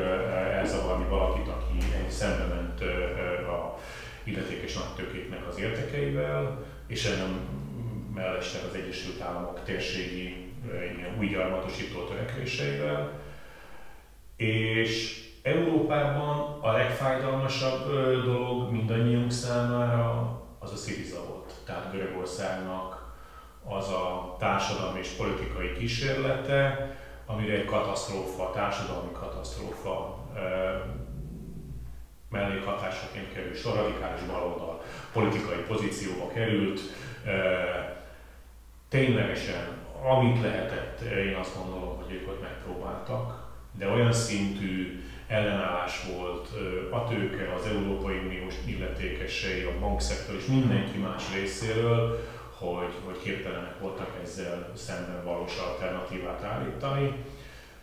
[0.53, 2.81] elzavarni valakit, aki szembe ment
[3.47, 3.77] a
[4.23, 7.39] illetékes nagytőkéknek az értekeivel, és nem
[8.13, 10.51] mellestek az Egyesült Államok térségi
[11.19, 13.19] új gyarmatosító törekvéseivel.
[14.35, 17.91] És Európában a legfájdalmasabb
[18.23, 21.53] dolog mindannyiunk számára az a Sziriza volt.
[21.65, 23.15] Tehát Görögországnak
[23.63, 26.91] az a társadalmi és politikai kísérlete,
[27.25, 30.25] amire egy katasztrófa, társadalmi katasztrófa
[32.29, 36.79] mellékhatásaként kerül, sor radikális baloldal politikai pozícióba került.
[38.89, 43.45] Ténylegesen, amit lehetett, én azt gondolom, hogy ők ott megpróbáltak,
[43.77, 46.47] de olyan szintű ellenállás volt
[46.91, 53.79] a tőke, az Európai Uniós illetékesei, a bankszektor és mindenki más részéről, hogy, hogy képtelenek
[53.79, 57.13] voltak ezzel szemben valós alternatívát állítani.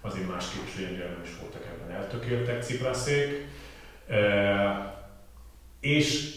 [0.01, 3.47] Azért is ugyan is voltak ebben eltökéltek Cipraszék.
[5.81, 6.35] És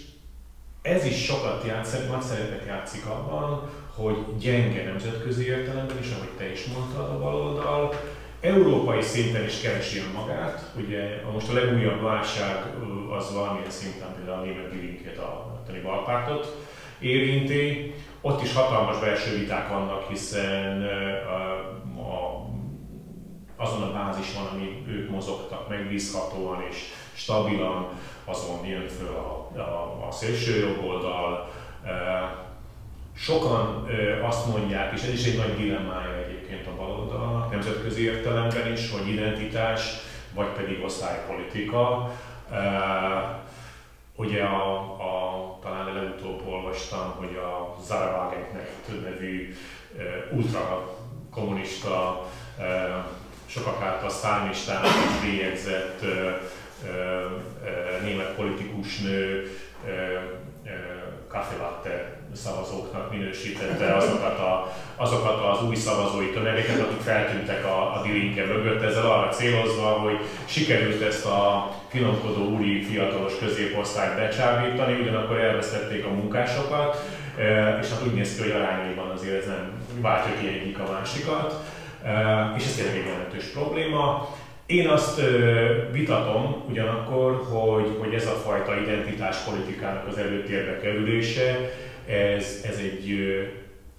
[0.82, 6.52] ez is sokat játszik, nagy szerepet játszik abban, hogy gyenge nemzetközi értelemben is, ahogy te
[6.52, 7.94] is mondtad a baloldal,
[8.42, 10.72] európai szinten is keresi magát.
[10.76, 12.66] Ugye most a legújabb válság
[13.18, 16.66] az valamilyen szinten például a német Bilinkét, a balpártot
[17.00, 17.94] érinti.
[18.22, 20.82] Ott is hatalmas belső viták vannak, hiszen
[21.98, 22.46] a
[23.60, 26.84] azon a bázison, ami ők mozogtak, megbízhatóan és
[27.18, 27.88] stabilan,
[28.26, 31.50] azon jön föl a, a, a szélső jobboldal.
[33.16, 33.88] Sokan
[34.24, 39.08] azt mondják, és ez is egy nagy dilemmája egyébként a baloldalnak, nemzetközi értelemben is, hogy
[39.08, 39.82] identitás,
[40.34, 42.12] vagy pedig osztálypolitika.
[44.16, 49.56] Ugye a, a, talán legutóbb olvastam, hogy a Zara Wagenknecht nevű
[50.32, 50.96] ultra
[51.32, 52.26] kommunista,
[53.46, 56.02] sokak által szálmistának bélyegzett
[58.04, 59.52] német politikus nő
[61.32, 68.02] Café Latte szavazóknak minősítette azokat, a, azokat az új szavazói tömegeket, akik feltűntek a, a
[68.02, 75.40] Dilinke mögött, ezzel arra célozva, hogy sikerült ezt a finomkodó úri fiatalos középosztályt becsábítani, ugyanakkor
[75.40, 77.04] elvesztették a munkásokat,
[77.82, 81.64] és hát úgy néz ki, hogy arányaiban azért ez nem váltja ki egyik a másikat,
[82.58, 84.36] és ez tényleg egy jelentős probléma.
[84.68, 85.22] Én azt
[85.92, 91.70] vitatom ugyanakkor, hogy, hogy ez a fajta identitáspolitikának az előtérbe kerülése,
[92.08, 93.16] ez, ez egy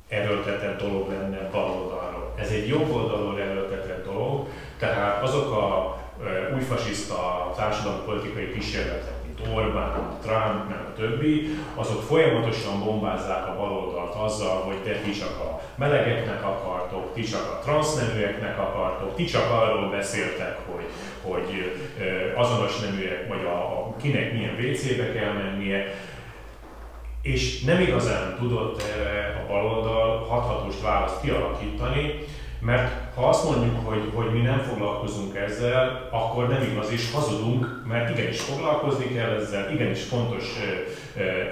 [0.08, 2.34] erőltetett dolog lenne baloldalról.
[2.36, 4.46] Ez egy jobb oldalról erőltetett dolog,
[4.78, 5.98] tehát azok a
[6.54, 14.14] újfasiszta társadalmi politikai kísérletek, mint Orbán, Trump, meg a többi, azok folyamatosan bombázzák a baloldalt
[14.14, 19.50] azzal, hogy te ti csak a melegeknek akartok, ti csak a transzneműeknek akartok, ti csak
[19.50, 20.57] arról beszéltek,
[21.28, 21.80] hogy,
[22.36, 25.94] azonos neműek, vagy a, a kinek milyen WC-be kell mennie,
[27.22, 32.14] és nem igazán tudott erre a baloldal hathatós választ kialakítani,
[32.60, 37.82] mert ha azt mondjuk, hogy, hogy mi nem foglalkozunk ezzel, akkor nem igaz és hazudunk,
[37.86, 40.44] mert igenis foglalkozni kell ezzel, igenis fontos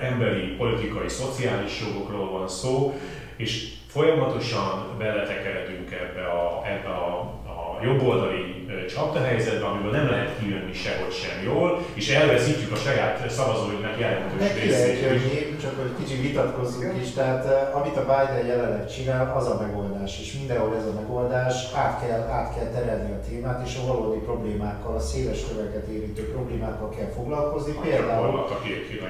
[0.03, 2.95] emberi, politikai, szociális jogokról van szó,
[3.37, 7.37] és folyamatosan beletekeredünk ebbe a, ebbe a
[7.83, 14.55] jobboldali csapdahelyzetben, amiből nem lehet kijönni sehogy sem jól, és elveszítjük a saját szavazóinknak jelentős
[14.63, 15.01] részét.
[15.01, 20.21] Jönni, csak hogy kicsit vitatkozzunk is, tehát amit a Biden jelenleg csinál, az a megoldás,
[20.21, 24.19] és mindenhol ez a megoldás, át kell, át kell terelni a témát, és a valódi
[24.19, 28.45] problémákkal, a széles töveget érintő problémákkal kell foglalkozni, például,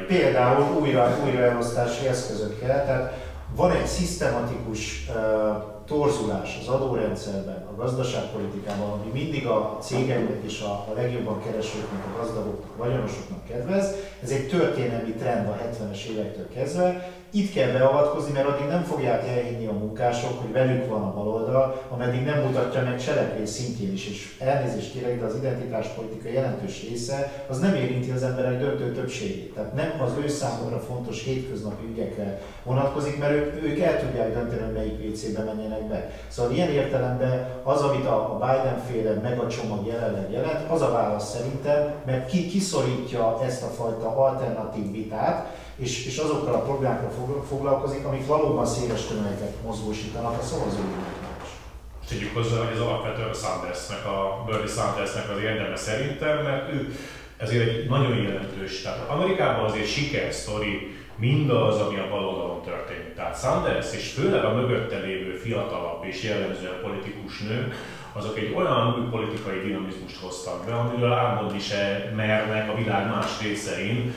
[0.06, 3.24] például újra, újraelosztási eszközökkel, tehát
[3.54, 10.70] van egy szisztematikus uh, torzulás az adórendszerben, a gazdaságpolitikában, ami mindig a cégeknek és a,
[10.70, 13.94] a legjobban keresőknek, a gazdagoknak, a vagyonosoknak kedvez.
[14.22, 19.28] Ez egy történelmi trend a 70-es évektől kezdve, itt kell beavatkozni, mert addig nem fogják
[19.28, 24.08] elhinni a munkások, hogy velük van a baloldal, ameddig nem mutatja meg cselekvés szintjén is.
[24.08, 29.54] És elnézést kérek, de az identitáspolitika jelentős része az nem érinti az emberek döntő többségét.
[29.54, 34.62] Tehát nem az ő számomra fontos hétköznapi ügyekre vonatkozik, mert ők, ők el tudják dönteni,
[34.62, 36.10] hogy melyik WC-be menjenek be.
[36.28, 41.94] Szóval ilyen értelemben az, amit a Biden féle megacsomag jelenleg jelent, az a válasz szerintem,
[42.06, 47.10] mert ki kiszorítja ezt a fajta alternatív vitát, és, és azokkal a problémákkal
[47.48, 52.08] foglalkozik, amik valóban széles tömegeket mozgósítanak a szavazóinknak is.
[52.08, 56.94] Tegyük hozzá, hogy ez alapvetően Sandersnek, a Bernie Sandersnek az érdeme szerintem, mert ő
[57.36, 58.82] ezért egy nagyon jelentős.
[58.82, 63.14] Tehát Amerikában azért sikersztori mindaz, ami a baloldalon történik.
[63.14, 67.72] Tehát Sanders és főleg a mögötte lévő fiatalabb és jellemzően politikus nő,
[68.16, 73.40] azok egy olyan új politikai dinamizmust hoztak be, amiről álmodni se mernek a világ más
[73.42, 74.14] részein.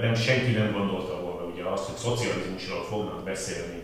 [0.00, 3.82] Nem senki nem gondolta volna ugye azt, hogy szocializmusról fognak beszélni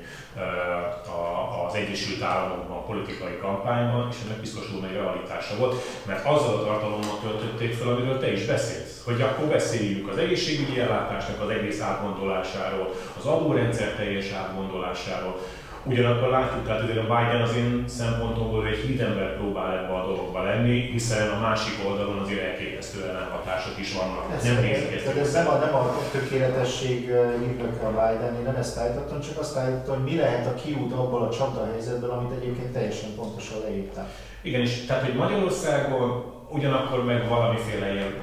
[1.67, 5.75] az Egyesült Államokban a politikai kampányban, és ennek biztosul egy realitása volt,
[6.07, 9.03] mert azzal a tartalommal töltötték fel, amiről te is beszélsz.
[9.05, 15.39] Hogy akkor beszéljünk az egészségügyi ellátásnak az egész átgondolásáról, az adórendszer teljes átgondolásáról,
[15.85, 20.43] Ugyanakkor látjuk, tehát hogy a Biden az én szempontomból egy hídember próbál ebbe a dologba
[20.43, 24.25] lenni, hiszen a másik oldalon azért elképesztő ellenhatások is vannak.
[24.37, 25.17] Ez nem nézik ezt.
[25.17, 27.01] Ez nem a, nem a tökéletesség
[27.41, 30.93] hívnak a Biden, én nem ezt állítottam, csak azt állítottam, hogy mi lehet a kiút
[30.93, 34.09] abból a csapdahelyzetből, amit egyébként teljesen pontosan leírtál.
[34.43, 38.15] Igen, és tehát, hogy Magyarországon ugyanakkor meg valamiféle ilyen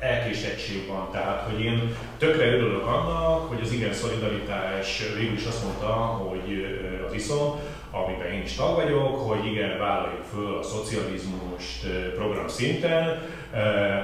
[0.00, 1.08] elkésettség van.
[1.12, 6.64] Tehát, hogy én tökre örülök annak, hogy az igen szolidaritás végül is azt mondta, hogy
[7.06, 7.60] az iszom,
[7.90, 13.22] amiben én is tag vagyok, hogy igen, vállaljuk föl a szocializmust program szinten,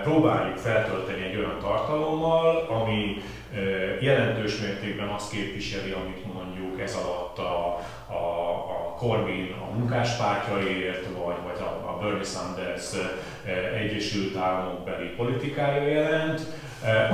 [0.03, 3.23] próbáljuk feltölteni egy olyan tartalommal, ami
[4.01, 7.79] jelentős mértékben azt képviseli, amit mondjuk ez alatt a,
[8.09, 12.91] a, a Corbyn a munkáspártjaiért, vagy, vagy a, a Bernie Sanders
[13.75, 16.41] Egyesült Államok beli politikája jelent,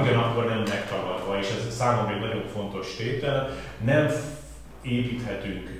[0.00, 3.50] ugyanakkor nem megtagadva, és ez számomra egy nagyon fontos tétel,
[3.84, 4.10] nem
[4.82, 5.70] építhetünk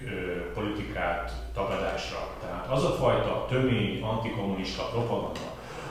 [0.54, 2.28] politikát tagadásra.
[2.40, 5.40] Tehát az a fajta tömény antikommunista propaganda,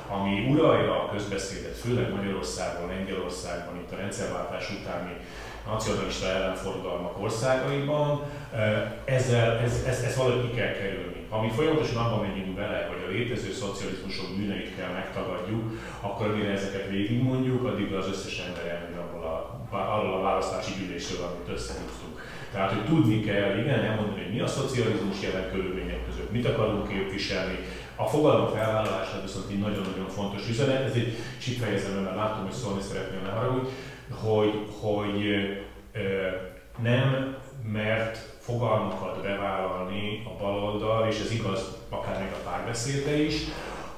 [0.08, 5.18] ami uralja a közbeszédet, főleg Magyarországon, Lengyelországban, itt a rendszerváltás utáni
[5.66, 8.22] nacionalista ellenforgalmak országaiban,
[9.06, 11.26] ezzel, ez, ez, ez valahogy ki kell kerülni.
[11.30, 15.64] Ha mi folyamatosan abban megyünk bele, hogy a létező szocializmusok bűneit kell megtagadjuk,
[16.02, 21.26] akkor amire ezeket végigmondjuk, addig az összes ember elmegy abból a, arról a választási gyűlésről,
[21.26, 22.16] amit összehívtunk.
[22.52, 26.88] Tehát, hogy tudni kell, igen, elmondani, hogy mi a szocializmus jelen körülmények között, mit akarunk
[26.88, 27.58] képviselni,
[27.96, 32.54] a fogalom felvállalása viszont egy nagyon-nagyon fontos üzenet, ez egy kicsit fejezem, mert látom, hogy
[32.54, 33.70] szólni szeretném, ne haragudj,
[34.24, 35.22] hogy, hogy
[36.82, 37.36] nem
[37.72, 43.36] mert fogalmakat bevállalni a baloldal, és ez igaz akár még a párbeszédre is,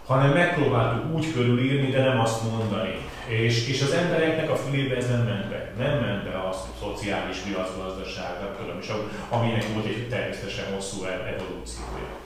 [0.05, 2.95] hanem megpróbáltuk úgy körülírni, de nem azt mondani.
[3.27, 5.73] És, és az embereknek a fülébe ez nem ment be.
[5.77, 8.91] Nem ment be az a szociális piacgazdaság, nem tudom, és
[9.29, 12.22] aminek volt egy természetesen hosszú evolúciója.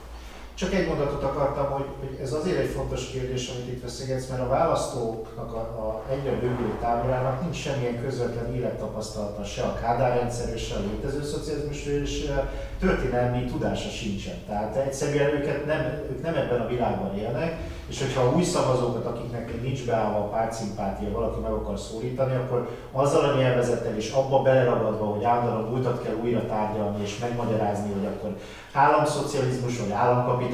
[0.58, 4.42] Csak egy mondatot akartam, hogy, hogy ez azért egy fontos kérdés, amit itt veszegetsz, mert
[4.42, 10.56] a választóknak a, a egyre bővülő táborának nincs semmilyen közvetlen élettapasztalata se a Kádár rendszerű,
[10.56, 12.30] se a létező szocializmusról, és
[12.78, 14.34] történelmi tudása sincsen.
[14.46, 19.62] Tehát egyszerűen őket nem, ők nem ebben a világban élnek, és hogyha új szavazókat, akiknek
[19.62, 25.04] nincs beállva a pártszimpátia, valaki meg akar szólítani, akkor azzal a nyelvezettel is abba beleragadva,
[25.04, 28.36] hogy állandóan múltat kell újra tárgyalni és megmagyarázni, hogy akkor
[28.72, 30.46] államszocializmus vagy államkapitalizmus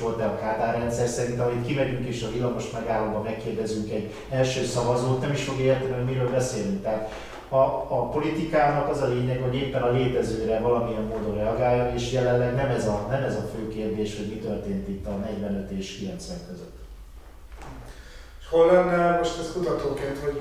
[0.00, 5.20] volt-e a Kádár rendszer szerint, amit kimegyünk és a villamos megállóba megkérdezünk egy első szavazót,
[5.20, 6.82] nem is fog érteni, hogy miről beszélünk.
[6.82, 7.12] Tehát
[7.48, 7.56] a,
[7.88, 12.68] a politikának az a lényeg, hogy éppen a létezőre valamilyen módon reagáljon, és jelenleg nem
[12.68, 16.36] ez a, nem ez a fő kérdés, hogy mi történt itt a 45 és 90
[16.48, 16.85] között.
[18.50, 20.40] Hol lenne most ez kutatóként, vagy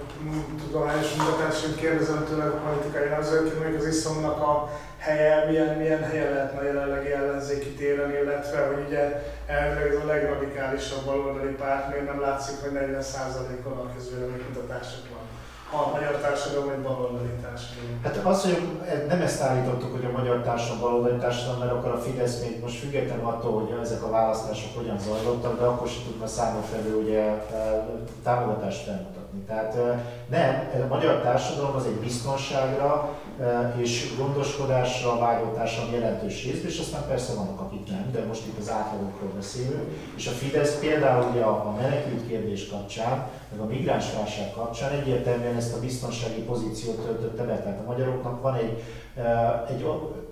[0.66, 6.30] tudományos munkatársaként kérdezem tőle a politikai elemzőként, hogy az iszomnak a helye, milyen, milyen helye
[6.30, 12.06] lehetne a jelenlegi ellenzéki téren, illetve hogy ugye elvileg ez a legradikálisabb baloldali párt, miért
[12.06, 15.25] nem látszik, hogy 40%-on a közvéleménykutatásokban
[15.84, 18.00] a magyar társadalom egy baloldali társadalom?
[18.04, 18.58] Hát az, hogy
[19.08, 22.80] nem ezt állítottuk, hogy a magyar társadalom baloldali társadalom, mert akkor a Fidesz még most
[22.80, 27.22] függetlenül attól, hogy ezek a választások hogyan zajlottak, de akkor sem tudna számok felül ugye
[27.22, 27.88] e,
[28.24, 29.25] támogatást felmutatni.
[29.48, 29.78] Tehát
[30.30, 33.18] nem, a magyar társadalom az egy biztonságra
[33.76, 38.60] és gondoskodásra, vágyó társadalom jelentős rész, és aztán persze vannak, akik nem, de most itt
[38.60, 39.84] az átlagokról beszélünk.
[40.16, 45.56] És a Fidesz például ugye a menekült kérdés kapcsán, meg a migráns válság kapcsán egyértelműen
[45.56, 47.58] ezt a biztonsági pozíciót töltötte be.
[47.58, 48.84] Tehát a magyaroknak van egy,
[49.70, 49.86] egy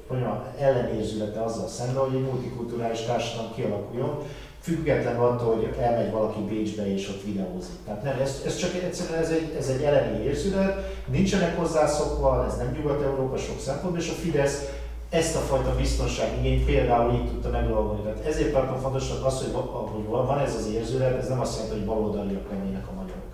[0.10, 4.18] mondjam, ellenérzülete azzal szemben, hogy egy multikulturális társadalom kialakuljon,
[4.64, 7.76] független attól, hogy elmegy valaki Bécsbe és ott videózik.
[7.86, 12.58] Tehát nem, ez, ez csak egyszerűen ez egy, ez egy elemi érzület, nincsenek hozzászokva, ez
[12.58, 14.70] nem Nyugat-Európa sok szempontból, és a Fidesz
[15.10, 18.02] ezt a fajta biztonságigényt például így tudta megoldani.
[18.02, 19.54] Tehát ezért tartom fontosnak az, hogy,
[19.92, 23.32] hogy van ez az érzület, ez nem azt jelenti, hogy baloldaliak lennének a magyarok.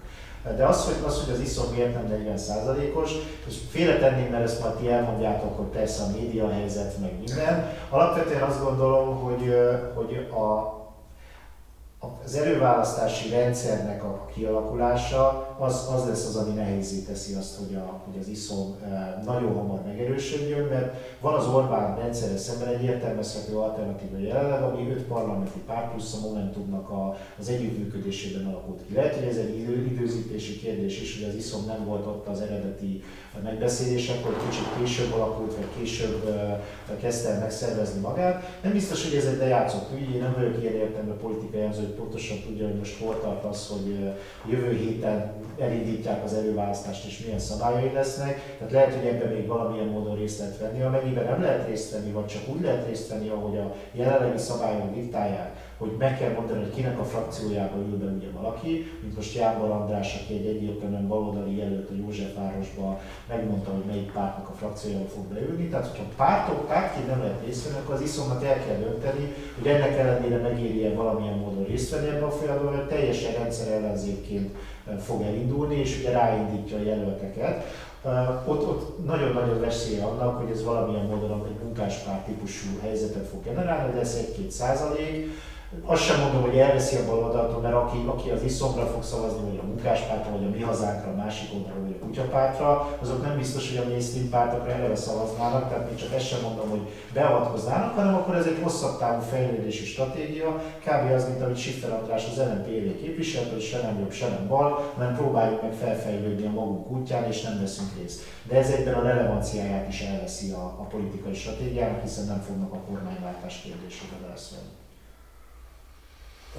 [0.57, 3.11] De az, hogy az, hogy az iszom miért nem 40 os
[3.47, 7.73] és félretenném, mert ezt majd ti elmondjátok, hogy persze a média helyzet, meg minden.
[7.89, 9.53] Alapvetően azt gondolom, hogy,
[9.95, 10.78] hogy a,
[11.99, 18.01] az erőválasztási rendszernek a kialakulása az, az lesz az, ami nehézé teszi azt, hogy, a,
[18.05, 18.75] hogy az iszom
[19.25, 25.03] nagyon hamar megerősödjön, mert van az Orbán rendszerre szemben egy értelmezhető alternatíva jelenleg, ami öt
[25.03, 28.93] parlamenti párt plusz a Momentumnak a, az együttműködésében alakult ki.
[28.93, 32.41] Lehet, hogy ez egy idő, időzítési kérdés is, hogy az iszom nem volt ott az
[32.41, 33.03] eredeti
[33.43, 36.63] megbeszélésekor, kicsit később alakult, vagy később e,
[37.01, 38.59] kezdte el megszervezni magát.
[38.63, 42.37] Nem biztos, hogy ez egy lejátszott ügy, én nem vagyok ilyen értelme politikai hogy pontosan
[42.45, 44.13] tudja, hogy most hol tart az, hogy
[44.49, 48.55] jövő héten elindítják az előválasztást és milyen szabályai lesznek.
[48.57, 50.81] Tehát lehet, hogy ebben még valamilyen módon részt lehet venni.
[50.81, 54.93] Amennyiben nem lehet részt venni, vagy csak úgy lehet részt venni, ahogy a jelenlegi szabályok
[54.93, 59.35] diktálják, hogy meg kell mondani, hogy kinek a frakciójába ül be ugye valaki, mint most
[59.35, 65.07] Jánbor András, aki egy egyértelműen baloldali jelölt a Józsefvárosba, megmondta, hogy melyik pártnak a frakciójába
[65.07, 65.67] fog beülni.
[65.67, 69.67] Tehát, hogyha pártok, pártként nem lehet részt venni, akkor az iszomnak el kell dönteni, hogy
[69.67, 74.55] ennek ellenére megéri-e valamilyen módon részt venni ebben a folyamatban, vagy teljesen rendszer ellenzékként
[74.97, 77.63] fog elindulni, és ugye ráindítja a jelölteket.
[78.03, 83.27] Uh, ott, ott nagyon nagyon veszély annak, hogy ez valamilyen módon egy munkáspárt típusú helyzetet
[83.27, 85.31] fog generálni, de ez egy-két százalék,
[85.85, 89.59] azt sem mondom, hogy elveszi a baloldaltól, mert aki, aki az iszomra fog szavazni, vagy
[89.63, 93.69] a munkáspártra, vagy a mi hazánkra, a másik oldalra, vagy a kutyapártra, azok nem biztos,
[93.69, 96.81] hogy a mainstream pártokra eleve szavaznának, tehát még csak ezt sem mondom, hogy
[97.13, 101.11] beavatkoznának, hanem akkor ez egy hosszabb távú fejlődési stratégia, kb.
[101.15, 104.47] az, mint amit Schiffer András az LNP évén képviselt, hogy se nem jobb, se nem
[104.47, 108.21] bal, hanem próbáljuk meg felfejlődni a magunk útján, és nem veszünk részt.
[108.43, 112.81] De ez egyben a relevanciáját is elveszi a, a politikai stratégiának, hiszen nem fognak a
[112.87, 114.67] kormányváltás kérdésére válaszolni.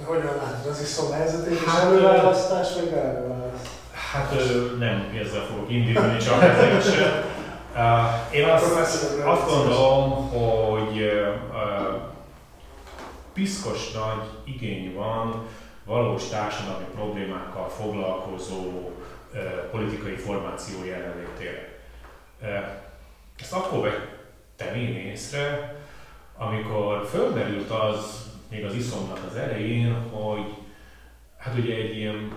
[0.03, 3.69] Hogyan látod az iszom helyzetét, hát, előválasztás, vagy előválasztás?
[4.11, 4.31] Hát
[4.79, 6.43] nem ezzel fogok indítani, csak
[7.75, 8.75] Uh, én azt,
[9.23, 11.11] azt gondolom, hogy
[13.33, 15.47] piszkos nagy igény van
[15.85, 18.91] valós társadalmi problémákkal foglalkozó
[19.71, 21.79] politikai formáció jelenlétére.
[23.39, 25.75] Ezt akkor vettem én észre,
[26.37, 30.53] amikor fölmerült az még az iszomnak az elején, hogy
[31.37, 32.31] hát ugye egy ilyen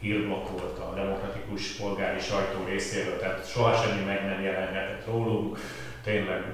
[0.00, 5.58] hírblokk volt a demokratikus polgári sajtó részéről, tehát soha semmi meg nem jelenhetett rólunk,
[6.02, 6.44] tényleg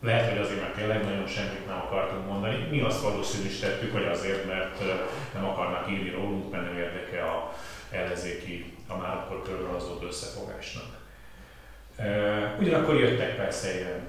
[0.00, 2.66] lehet, hogy azért, mert tényleg nagyon semmit nem akartunk mondani.
[2.70, 4.82] Mi azt valószínűsítettük, hogy azért, mert
[5.34, 7.52] nem akarnak írni rólunk, mert nem érdeke a
[7.90, 11.02] ellenzéki, a már akkor körülhozott összefogásnak.
[12.58, 14.08] Ugyanakkor jöttek persze ilyen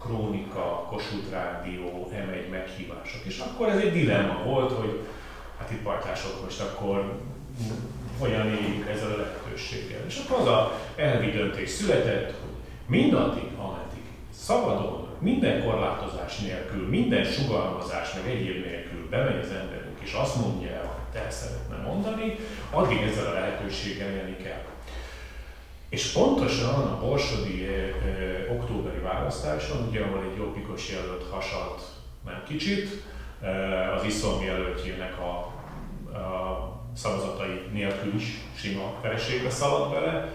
[0.00, 3.24] Krónika, Kossuth Rádió, M1 meghívások.
[3.24, 5.00] És akkor ez egy dilemma volt, hogy
[5.58, 7.20] hát itt partások most akkor
[8.18, 10.00] hogyan éljük ezzel a lehetőséggel.
[10.06, 12.54] És akkor az a elvi döntés született, hogy
[12.86, 20.12] mindaddig, ameddig szabadon, minden korlátozás nélkül, minden sugalmazás, meg egyéb nélkül bemegy az emberünk, és
[20.12, 22.36] azt mondja el, amit el szeretne mondani,
[22.70, 24.62] addig ezzel a lehetőséggel élni kell.
[25.90, 31.82] És pontosan a borsodi e, e, októberi választáson, ugye ahol egy jobbikos jelölt hasalt
[32.24, 33.02] nem kicsit,
[33.42, 35.36] e, az iszom jelöltjének a,
[36.18, 40.32] a szavazatai nélkül is sima vereségbe szaladt bele,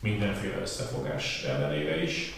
[0.00, 2.34] mindenféle összefogás ellenére is.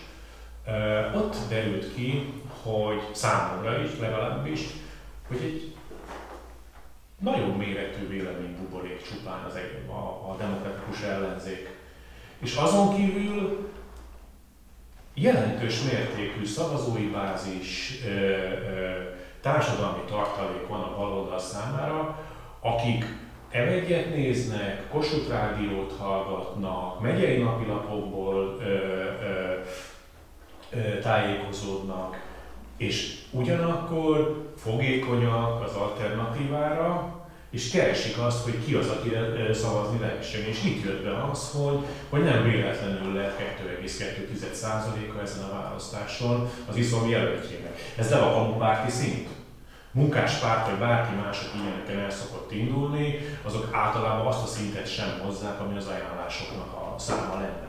[1.15, 4.61] Ott derült ki, hogy számomra is legalábbis,
[5.29, 5.75] hogy egy
[7.19, 9.55] nagyon méretű véleménybuborék csupán az
[9.89, 11.76] a, a demokratikus ellenzék
[12.39, 13.71] és azon kívül
[15.15, 18.01] jelentős mértékű szavazói bázis,
[19.41, 22.19] társadalmi tartalék van a baloldal számára,
[22.61, 23.05] akik
[23.53, 29.61] m néznek, Kossuth Rádiót hallgatnak, megyei napilapokból ö,
[31.03, 32.25] tájékozódnak,
[32.77, 37.17] és ugyanakkor fogékonyak az alternatívára,
[37.51, 40.41] és keresik azt, hogy ki az, akire szavazni lehessen.
[40.45, 41.79] És itt jött be az, hogy,
[42.09, 47.93] hogy nem véletlenül lett 2,2%-a ezen a választáson az iszom jelöltjének.
[47.97, 49.29] Ez nem a kamupárti szint.
[49.91, 55.21] Munkáspárt vagy bárki más, aki ilyeneken el szokott indulni, azok általában azt a szintet sem
[55.25, 57.67] hozzák, ami az ajánlásoknak a száma lenne.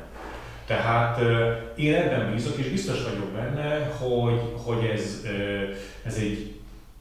[0.65, 1.19] Tehát
[1.75, 5.21] én ebben bízok, és biztos vagyok benne, hogy, hogy ez,
[6.05, 6.56] ez egy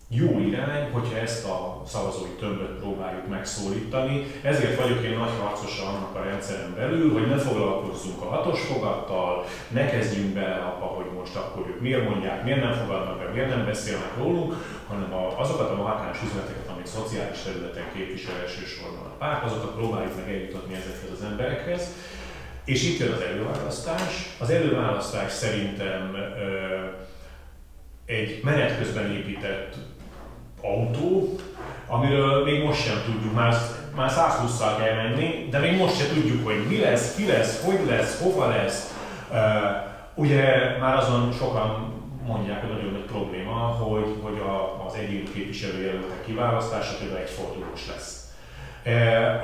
[0.09, 4.27] jó irány, hogyha ezt a szavazói tömböt próbáljuk megszólítani.
[4.43, 9.45] Ezért vagyok én nagy harcosa annak a rendszeren belül, hogy ne foglalkozzunk a hatos fogattal,
[9.69, 13.49] ne kezdjünk bele abba, hogy most akkor ők miért mondják, miért nem fogadnak be, miért
[13.49, 14.55] nem beszélnek rólunk,
[14.89, 20.35] hanem azokat a markáns üzleteket, amit szociális területen képvisel elsősorban a párt, azokat próbáljuk meg
[20.35, 21.95] eljutatni ezekhez az emberekhez.
[22.65, 24.37] És itt jön az előválasztás.
[24.39, 26.17] Az előválasztás szerintem
[28.05, 29.75] egy menet közben épített
[30.63, 31.37] autó,
[31.87, 33.55] amiről még most sem tudjuk, már,
[33.97, 37.87] már 120-szal kell menni, de még most sem tudjuk, hogy mi lesz, ki lesz, hogy
[37.87, 38.95] lesz, hova lesz.
[40.15, 41.95] Ugye már azon sokan
[42.27, 47.87] mondják, hogy nagyon nagy probléma, hogy, hogy a, az egyéni képviselőjelöltek kiválasztása például egy fordulós
[47.89, 48.25] lesz.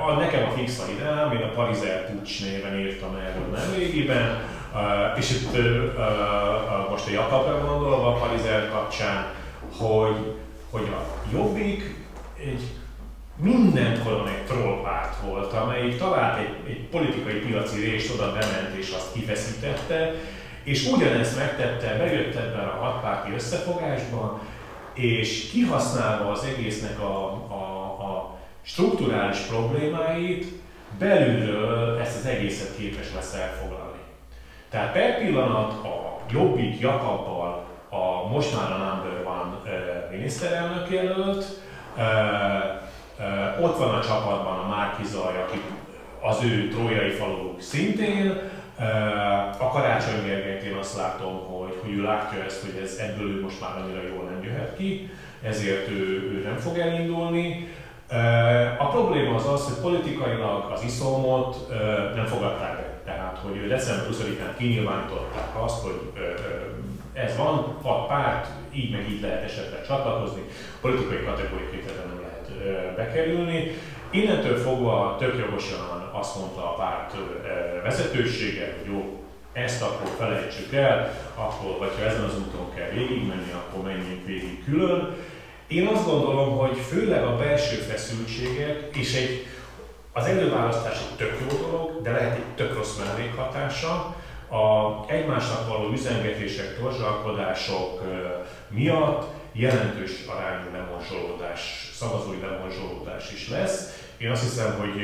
[0.07, 4.41] A, nekem a fix a ideám, én a Parizer Pucs néven írtam erről nemrégiben,
[5.17, 5.51] és itt
[6.89, 9.25] most a Jakabra gondolva a Parizer kapcsán,
[9.77, 10.35] hogy
[10.73, 11.95] hogy a Jobbik
[12.39, 12.61] egy
[13.35, 18.91] mindent valami egy trollpárt volt, amelyik talált egy, egy politikai piaci részt, oda bement és
[18.91, 20.13] azt kifeszítette,
[20.63, 24.39] és ugyanezt megtette, bejött ebben a hatpárti összefogásban,
[24.93, 27.63] és kihasználva az egésznek a, a,
[28.03, 30.45] a strukturális problémáit,
[30.99, 33.99] belülről ezt az egészet képes lesz elfoglalni.
[34.69, 39.53] Tehát per pillanat a Jobbik Jakabbal a most már a number one
[40.11, 41.45] miniszterelnök jelölt,
[43.61, 45.61] ott van a csapatban a Márki Zaj, aki
[46.21, 48.51] az ő trójai faluk szintén,
[49.59, 53.41] A Karácsony Gergelyt én azt látom, hogy, hogy ő látja ezt, hogy ez ebből ő
[53.41, 55.09] most már annyira jól nem jöhet ki,
[55.43, 57.67] ezért ő, ő nem fog elindulni.
[58.77, 61.69] A probléma az az, hogy politikailag az iszomot
[62.15, 62.93] nem fogadták be.
[63.05, 66.11] Tehát, hogy december 20-án kinyilvánították azt, hogy
[67.13, 70.41] ez van, hat párt, így meg így lehet esetleg csatlakozni,
[70.81, 73.71] politikai kategóriákat nem lehet bekerülni.
[74.09, 77.15] Innentől fogva tök jogosan azt mondta a párt
[77.83, 83.51] vezetősége, hogy jó, ezt akkor felejtsük el, akkor, vagy ha ezen az úton kell végigmenni,
[83.51, 85.15] akkor menjünk végig külön.
[85.67, 89.47] Én azt gondolom, hogy főleg a belső feszültségek és egy,
[90.13, 94.15] az előválasztás egy tök jó dolog, de lehet egy tök rossz mellékhatása.
[94.53, 98.01] A egymásnak való üzengetések, torzsalkodások
[98.69, 104.03] miatt jelentős arányú lemorzsolódás, szavazói lemorzsolódás is lesz.
[104.17, 105.01] Én azt hiszem, hogy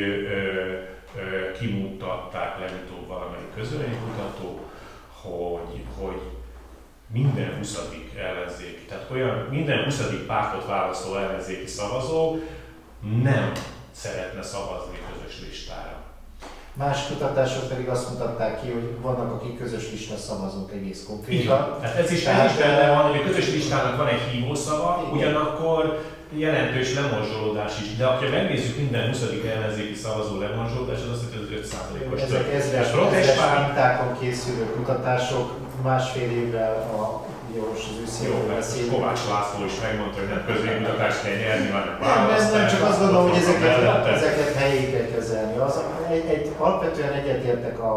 [1.60, 4.60] kimutatták legutóbb valamelyik közölénykutató,
[5.22, 6.22] hogy, hogy
[7.08, 7.80] minden 20.
[8.18, 10.02] ellenzéki, tehát olyan minden 20.
[10.28, 12.38] pártot választó ellenzéki szavazó
[13.24, 13.52] nem
[13.92, 15.99] szeretne szavazni közös listára.
[16.74, 21.78] Más kutatások pedig azt mutatták ki, hogy vannak, akik közös lista szavazók egész konkrétan.
[21.82, 25.18] Tehát ez is, Tehát, is benne van, hogy a közös listának van egy hívószava, igen.
[25.18, 26.00] ugyanakkor
[26.38, 29.24] jelentős lemorzsolódás is, de ha megnézzük minden 20.
[29.56, 32.22] ellenzéki szavazó lemorzsolódás, az azt jelenti, hogy 5%-os.
[32.22, 35.52] Ezek ezres, ezres mintákon készülő kutatások
[35.84, 41.24] másfél évvel a Jós az őszi Jó, mert Kovács László is megmondta, hogy nem közvénkutatást
[41.24, 45.58] kell nyerni, hanem nem, nem, nem, csak azt gondolom, hogy ezeket, ezeket helyén kell kezelni.
[45.58, 45.80] Az,
[46.10, 47.94] egy, egy, alapvetően egyetértek a,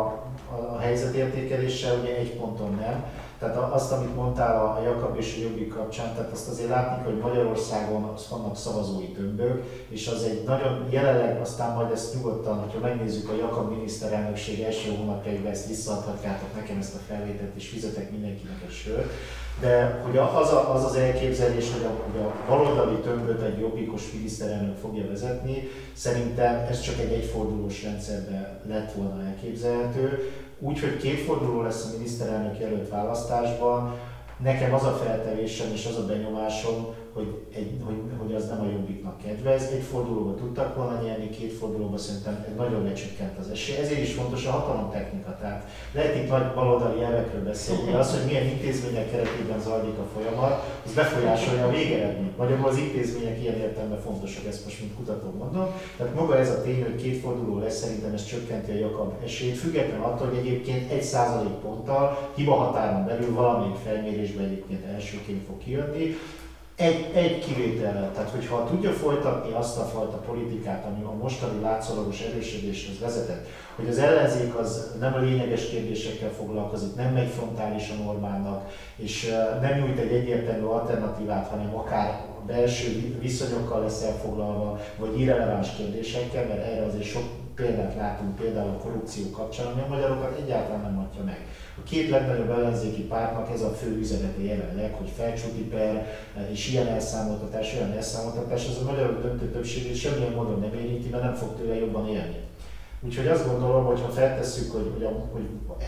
[0.55, 3.05] a, a helyzetértékeléssel, ugye egy ponton nem
[3.43, 7.19] tehát azt, amit mondtál a Jakab és a Jobbik kapcsán, tehát azt azért látni, hogy
[7.19, 12.79] Magyarországon az vannak szavazói tömbök, és az egy nagyon jelenleg, aztán majd ezt nyugodtan, hogyha
[12.79, 18.63] megnézzük a Jakab miniszterelnökség első hónapjaiban, ezt visszaadhatjátok nekem ezt a felvételt, és fizetek mindenkinek
[18.67, 19.13] egy sört.
[19.61, 24.13] De hogy az, a, az az elképzelés, hogy a, hogy a baloldali tömböt egy jobbikos
[24.13, 30.31] miniszterelnök fogja vezetni, szerintem ez csak egy egyfordulós rendszerben lett volna elképzelhető.
[30.59, 33.99] Úgy, hogy kétforduló lesz a miniszterelnök jelölt választásban,
[34.37, 38.71] nekem az a feltevésem és az a benyomásom, hogy, egy, hogy, hogy az nem a
[38.71, 39.63] jobbiknak kedvez.
[39.63, 43.77] Egy fordulóba tudtak volna nyerni, két fordulóba szerintem nagyon lecsökkent az esély.
[43.77, 45.37] Ezért is fontos a hatalomtechnika.
[45.41, 50.09] Tehát lehet itt nagy baloldali elvekről beszélni, de az, hogy milyen intézmények keretében zajlik a
[50.15, 52.37] folyamat, az befolyásolja a végeredményt.
[52.37, 55.67] Magyarul az intézmények ilyen értelemben fontosak, ezt most mint kutató mondom.
[55.97, 59.57] Tehát maga ez a tény, hogy két forduló lesz, szerintem ez csökkenti a Jakab esélyt,
[59.57, 65.59] függetlenül attól, hogy egyébként egy százalék ponttal hiba határon belül valamelyik felmérésben egyébként elsőként fog
[65.59, 66.17] kijönni.
[66.83, 72.21] Egy, egy kivétel, tehát hogyha tudja folytatni azt a fajta politikát, ami a mostani látszólagos
[72.21, 78.71] erősödéshez vezetett, hogy az ellenzék az nem a lényeges kérdésekkel foglalkozik, nem megy frontálisan Orbánnak,
[78.97, 86.47] és nem nyújt egy egyértelmű alternatívát, hanem akár belső viszonyokkal lesz elfoglalva, vagy irreleváns kérdésekkel,
[86.47, 90.99] mert erre azért sok példát látunk, például a korrupció kapcsán, ami a magyarokat egyáltalán nem
[90.99, 91.47] adja meg.
[91.79, 96.07] A két legnagyobb ellenzéki pártnak ez a fő üzenete jelenleg, hogy felcsúti per,
[96.51, 101.23] és ilyen elszámoltatás, olyan elszámoltatás, az a magyarok döntő többségét semmilyen módon nem érinti, mert
[101.23, 102.41] nem fog tőle jobban élni.
[103.05, 105.47] Úgyhogy azt gondolom, hogy ha feltesszük, hogy, hogy, hogy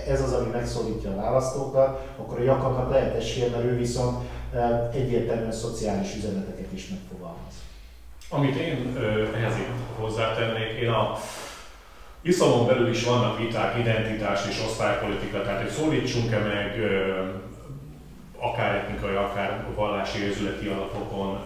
[0.08, 4.16] ez az, ami megszólítja a választókat, akkor a Jakabnak lehet esélye, mert ő viszont
[4.54, 7.54] e, egyértelműen szociális üzeneteket is megfogalmaz.
[8.28, 8.96] Amit én
[9.34, 9.54] ehhez
[9.98, 11.18] hozzátennék, én a
[12.26, 16.80] Iszlamon belül is vannak viták, identitás és osztálypolitika, tehát hogy szólítsunk-e meg
[18.38, 21.44] akár etnikai, akár vallási érzületi alapokon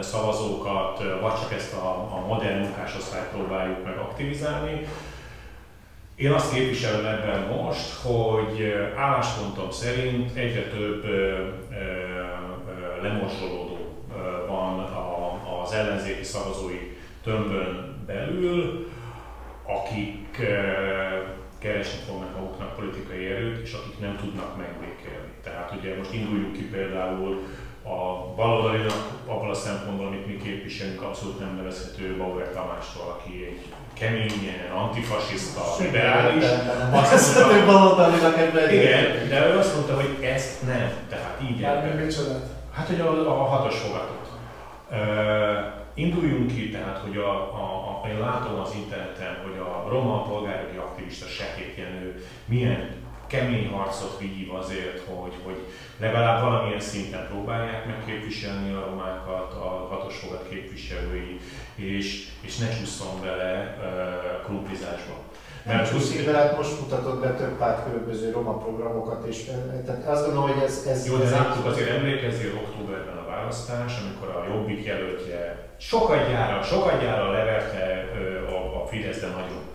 [0.00, 4.86] szavazókat, vagy csak ezt a, modern munkásosztályt próbáljuk meg aktivizálni.
[6.16, 11.04] Én azt képviselem ebben most, hogy álláspontom szerint egyre több
[13.02, 14.04] lemorzsolódó
[14.48, 14.78] van
[15.62, 18.88] az ellenzéki szavazói tömbön belül,
[19.76, 20.36] akik
[21.58, 25.32] keresni fognak maguknak politikai erőt, és akik nem tudnak megbékélni.
[25.42, 27.42] Tehát ugye most induljunk ki például
[27.82, 33.66] a baloldalinak abban a szempontból, amit mi képviselünk, abszolút nem nevezhető Bauer Tamástól, aki egy
[33.94, 36.44] keményen, antifasiszta, liberális.
[37.52, 40.92] Hogy baloldalinak ebben Igen, de ő azt mondta, hogy ezt nem.
[41.08, 41.62] Tehát így
[42.72, 44.28] Hát, hogy a, a hatos fogatot.
[46.00, 47.32] Induljunk ki, tehát, hogy a,
[47.62, 52.94] a, a, én látom az interneten, hogy a roma polgárjogi aktivista Sekét Jenő milyen
[53.26, 55.58] kemény harcot vív azért, hogy, hogy
[55.98, 61.40] legalább valamilyen szinten próbálják megképviselni a romákat, a hatosfogat képviselői,
[61.74, 65.14] és, és ne csúszom bele uh, klubizásba.
[65.66, 69.44] Mert 20 évvel át most mutatott be több párt különböző roma programokat, és
[69.86, 70.86] tehát azt gondolom, hogy ez...
[70.88, 72.89] ez Jó, de ez láttuk azért emlékezzél októberben a
[73.50, 78.08] választás, amikor a Jobbik jelöltje sokadjára, sokadjára leverte
[78.48, 79.68] a, a Fidesz, de nagyon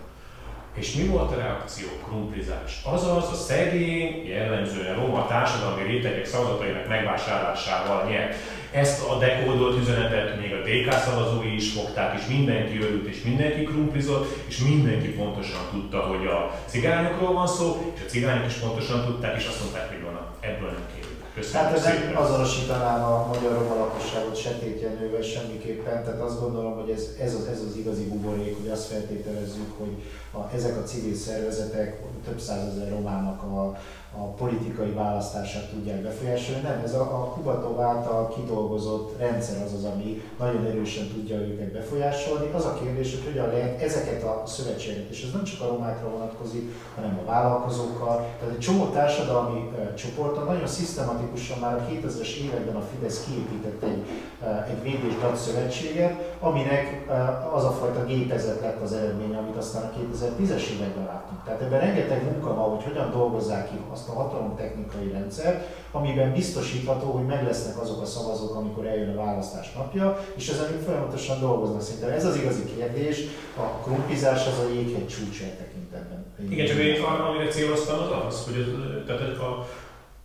[0.74, 1.86] és mi volt a reakció?
[2.04, 2.82] Krumplizás.
[2.84, 8.34] Azaz a szegény, jellemzően roma társadalmi rétegek szavazatainak megvásárlásával nyert.
[8.72, 13.64] Ezt a dekódolt üzenetet még a DK szavazói is fogták, és mindenki örült, és mindenki
[13.64, 19.04] krumplizott, és mindenki pontosan tudta, hogy a cigányokról van szó, és a cigányok is pontosan
[19.04, 21.05] tudták, és azt mondták, hogy van, ebből nem kérünk.
[21.36, 26.90] Köszönöm hát ez nem azonosítanám a magyar roma lakosságot Setétjenővel semmiképpen, tehát azt gondolom, hogy
[26.90, 31.14] ez, ez, az, ez az igazi buborék, hogy azt feltételezzük, hogy a, ezek a civil
[31.14, 33.78] szervezetek több százezer romának a,
[34.22, 36.62] a politikai választását tudják befolyásolni.
[36.62, 41.72] Nem, ez a, a Kubatov által kidolgozott rendszer az az, ami nagyon erősen tudja őket
[41.72, 42.50] befolyásolni.
[42.54, 46.10] Az a kérdés, hogy hogyan lehet ezeket a szövetségeket, és ez nem csak a romákra
[46.10, 48.26] vonatkozik, hanem a vállalkozókkal.
[48.38, 53.82] Tehát egy csomó társadalmi uh, csoporton nagyon szisztematikusan már a 2000-es években a Fidesz kiépített
[53.82, 54.04] egy,
[54.40, 59.82] uh, egy védés szövetséget, aminek uh, az a fajta gépezet lett az eredménye, amit aztán
[59.82, 61.44] a 2010-es években láttunk.
[61.44, 67.10] Tehát ebben rengeteg munka van, hogy hogyan dolgozzák ki azt a hatalomtechnikai rendszert, amiben biztosítható,
[67.10, 71.40] hogy meg lesznek azok a szavazók, amikor eljön a választás napja, és ezen ők folyamatosan
[71.40, 71.82] dolgoznak.
[71.82, 73.20] Szerintem ez az igazi kérdés,
[73.56, 76.24] a krumpizás az a jéghegy csúcs tekintetben.
[76.50, 78.60] Igen, csak én amire céloztam az az, hogy
[79.08, 79.68] az, a,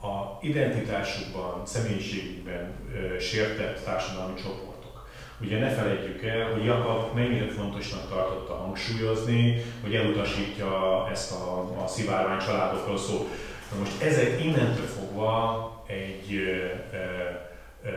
[0.07, 2.73] a identitásukban, személyiségükben
[3.19, 4.71] sértett társadalmi csoport
[5.43, 11.87] Ugye ne felejtjük el, hogy Jakab mennyire fontosnak tartotta hangsúlyozni, hogy elutasítja ezt a, a
[11.87, 13.27] szivárvány családokról szó.
[13.71, 17.29] Na most ezek innentől fogva egy ö, ö,
[17.83, 17.89] ö,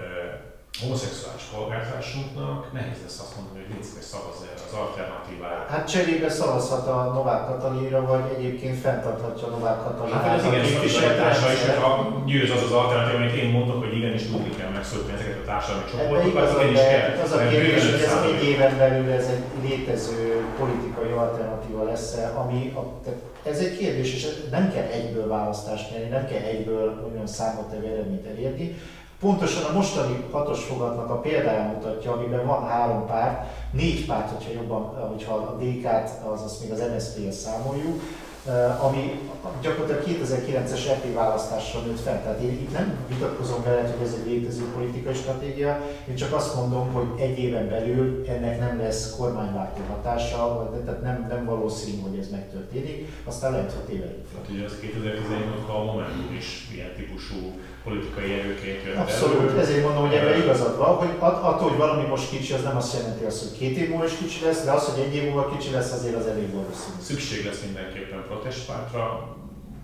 [0.84, 5.62] homoszexuális polgártársunknak nehéz lesz azt mondani, hogy nincs szavaz erre az alternatívára.
[5.74, 10.20] Hát cserébe szavazhat a Novák Katalinra, vagy egyébként fenntarthatja a Novák Katalinra.
[10.24, 11.88] Hát ez igen, képviselőtársa is, hogyha
[12.30, 15.86] győz az az alternatív, amit én mondok, hogy igenis tudni kell megszólítani ezeket a társadalmi
[15.90, 17.04] csoportokat, igenis kell.
[17.26, 20.22] Az a kérdés, hogy ez egy éven belül ez egy létező
[20.58, 26.08] politikai alternatíva lesz ami a, tehát ez egy kérdés, és nem kell egyből választást nyerni,
[26.08, 28.76] nem kell egyből olyan számottevő eredményt elérni,
[29.24, 34.52] Pontosan a mostani hatos fogadnak a példája mutatja, amiben van három párt, négy párt, hogyha
[34.52, 38.02] jobban, hogyha a DK-t, azaz még az MSZP-et számoljuk,
[38.46, 39.20] eh, ami
[39.62, 42.22] gyakorlatilag 2009-es EP választásra nőtt fel.
[42.22, 46.54] Tehát én itt nem vitatkozom vele, hogy ez egy létező politikai stratégia, én csak azt
[46.54, 52.18] mondom, hogy egy éven belül ennek nem lesz kormányváltó hatása, tehát nem, nem valószínű, hogy
[52.18, 54.26] ez megtörténik, aztán lehet, hogy tévedünk.
[54.36, 57.36] Hát ugye az 2018-ban a Momentum is ilyen típusú
[57.84, 59.58] politikai erőként jött Abszolút, elő.
[59.60, 62.96] ezért mondom, hogy ebben igazad van, hogy attól, hogy valami most kicsi, az nem azt
[62.98, 65.56] jelenti azt, hogy két év múlva is kicsi lesz, de az, hogy egy év múlva
[65.56, 66.96] kicsi lesz, azért az elég valószínű.
[67.00, 69.36] Szükség lesz mindenképpen protestpártra.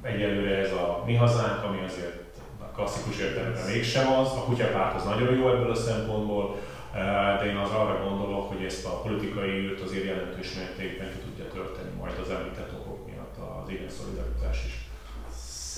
[0.03, 2.21] Egyelőre ez a mi hazánk, ami azért
[2.61, 4.29] a klasszikus értelemben mégsem az.
[4.29, 6.57] A kutyapárt az nagyon jó ebből a szempontból,
[6.95, 11.19] eh, de én az arra gondolok, hogy ezt a politikai űrt azért jelentős mértékben ki
[11.25, 14.90] tudja tölteni majd az említett okok miatt az igen szolidaritás is.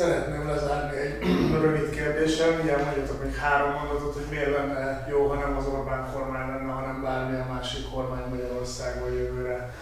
[0.02, 1.18] Szeretném lezárni egy
[1.64, 2.60] rövid kérdéssel.
[2.60, 6.72] Ugye mondjatok még három mondatot, hogy miért lenne jó, ha nem az Orbán kormány lenne,
[6.72, 9.74] hanem bármilyen másik kormány Magyarországon jövőre.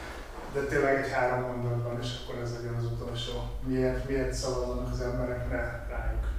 [0.54, 3.32] De tényleg egy három mondatban, és akkor ez legyen az utolsó.
[3.66, 5.60] Miért, miért szavazzanak az emberek ne
[5.94, 6.29] rájuk?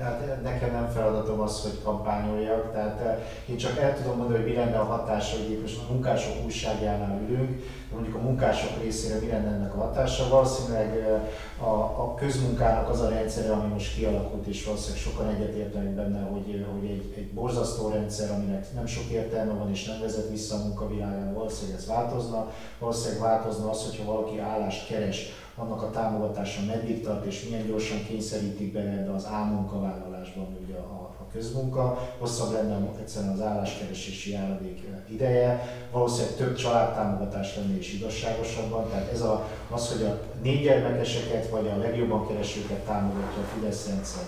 [0.00, 3.18] Hát nekem nem feladatom az, hogy kampányoljak, tehát eh,
[3.48, 7.20] én csak el tudom mondani, hogy mi lenne a hatása, hogy most a munkások újságjánál
[7.28, 10.28] ülünk, mondjuk a munkások részére mi lenne ennek a hatása.
[10.28, 15.90] Valószínűleg eh, a, a közmunkának az a rendszere, ami most kialakult, és valószínűleg sokan egyetértenek
[15.90, 20.30] benne, hogy, hogy egy, egy borzasztó rendszer, aminek nem sok értelme van, és nem vezet
[20.30, 22.50] vissza a munkavilágára, valószínűleg ez változna.
[22.78, 28.04] Valószínűleg változna az, hogyha valaki állást keres, annak a támogatása meddig tart, és milyen gyorsan
[28.08, 35.78] kényszerítik bele az álmunkavállalásban ugye a, a közmunka, hosszabb lenne egyszerűen az álláskeresési járadék ideje,
[35.92, 41.66] valószínűleg több családtámogatás lenne és igazságosabban, tehát ez a, az, hogy a négy gyermekeseket vagy
[41.66, 44.24] a legjobban keresőket támogatja a Fidesz rendszer,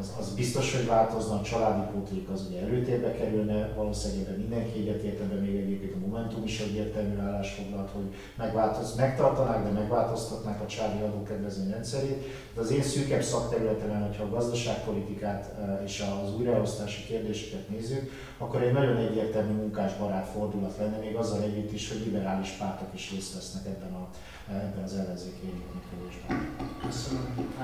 [0.00, 4.78] az, az biztos, hogy változna, a családi pótlék az ugye előtérbe kerülne, valószínűleg ebben mindenki
[4.78, 10.66] egyetért, még egyébként a Momentum is egyértelmű állás foglalt, hogy megváltoz, megtartanák, de megváltoztatnák a
[10.66, 12.24] csári adókedvezmény rendszerét.
[12.54, 18.62] De az én szűkebb szakterületemen, hogyha a gazdaságpolitikát eh, és az újraosztási kérdéseket nézzük, akkor
[18.62, 23.34] egy nagyon egyértelmű munkásbarát fordulat lenne, még azzal együtt is, hogy liberális pártok is részt
[23.34, 24.08] vesznek ebben, a,
[24.50, 26.48] ebben az ellenzéki együttműködésben.
[26.86, 27.54] Köszönöm.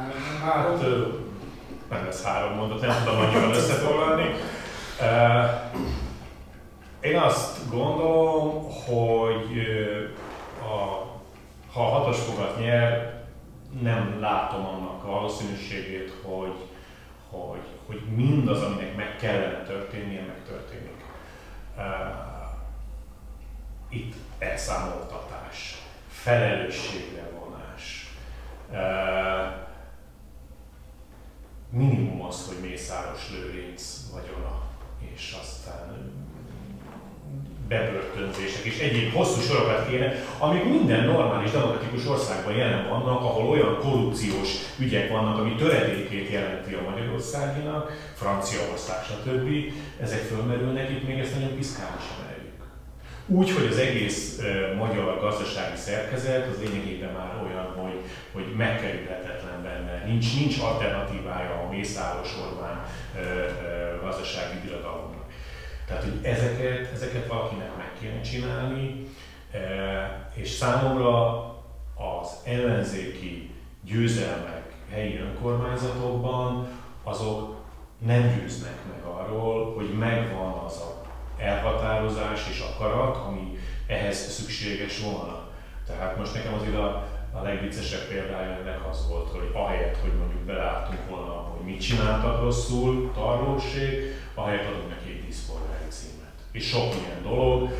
[0.40, 0.82] Hát,
[1.90, 4.34] nem lesz három mondat, nem tudom annyival összefoglalni.
[7.00, 9.66] Én azt gondolom, hogy
[10.62, 11.06] a
[11.76, 13.14] ha a hatos fogat nyer,
[13.82, 16.68] nem látom annak a valószínűségét, hogy,
[17.30, 21.04] hogy, hogy mindaz, aminek meg kellene történnie, megtörténik.
[23.88, 28.14] Itt elszámoltatás, felelősségre vonás,
[31.70, 34.62] minimum az, hogy Mészáros Lőrinc vagyona,
[35.14, 36.14] és aztán
[37.68, 43.78] bebörtönzések és egyéb hosszú sorokat kéne, amik minden normális demokratikus országban jelen vannak, ahol olyan
[43.78, 44.48] korrupciós
[44.78, 49.48] ügyek vannak, ami töredékét jelenti a Magyarországinak, Franciaország, stb.
[50.00, 52.35] Ezek fölmerülnek, itt még ezt nagyon piszkálisan eljük.
[53.28, 54.40] Úgy, hogy az egész
[54.76, 58.00] magyar gazdasági szerkezet az lényegében már olyan, hogy,
[58.32, 60.04] hogy megkerülhetetlen benne.
[60.06, 62.84] Nincs, nincs alternatívája a Mészáros Orbán
[64.00, 65.24] gazdasági birodalomnak.
[65.86, 69.06] Tehát, hogy ezeket, ezeket valakinek meg kéne csinálni,
[70.34, 71.38] és számomra
[71.94, 73.50] az ellenzéki
[73.84, 76.68] győzelmek helyi önkormányzatokban,
[77.04, 77.56] azok
[78.06, 80.95] nem győznek meg arról, hogy megvan az a
[81.38, 85.48] elhatározás és akarat, ami ehhez szükséges volna.
[85.86, 90.40] Tehát most nekem azért a, a legviccesebb példája ennek az volt, hogy ahelyett, hogy mondjuk
[90.40, 96.34] beláttunk volna, hogy mit csináltak rosszul, tarlóség, ahelyett adunk neki egy díszpolgári címet.
[96.52, 97.70] És sok ilyen dolog.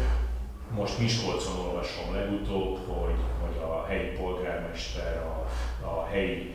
[0.70, 5.46] Most Miskolcon olvasom legutóbb, hogy, hogy a helyi polgármester a,
[5.86, 6.54] a helyi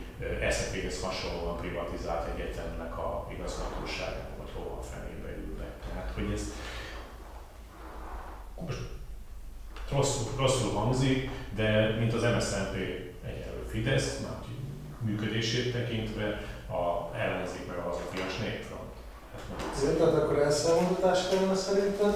[0.50, 5.72] SZP-hez hasonlóan privatizált egyetemnek a igazgatóságában, vagy hova a fenébe ülnek.
[5.88, 6.52] Tehát, hogy ez
[8.66, 8.78] most
[9.92, 12.74] rosszul, rosszul hangzik, de mint az MSZNP
[13.24, 14.36] egyelő Fidesz, már
[15.04, 18.92] működését tekintve, a ellenzék meg az a fias népfront.
[19.32, 22.12] Hát, tehát akkor elszámoltatás kellene szerintem?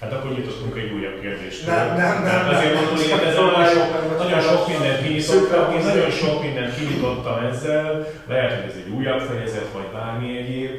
[0.00, 1.66] Hát akkor nyitottunk egy újabb kérdést.
[1.66, 2.22] Nem, nem, nem.
[2.22, 6.74] nem azért mondom, hogy ezzel nagyon sok, nagyon sok mindent kinyitottam, én nagyon sok mindent
[6.76, 10.70] kinyitottam ezzel, lehet, hogy ez egy újabb fejezet, vagy bármi egyéb,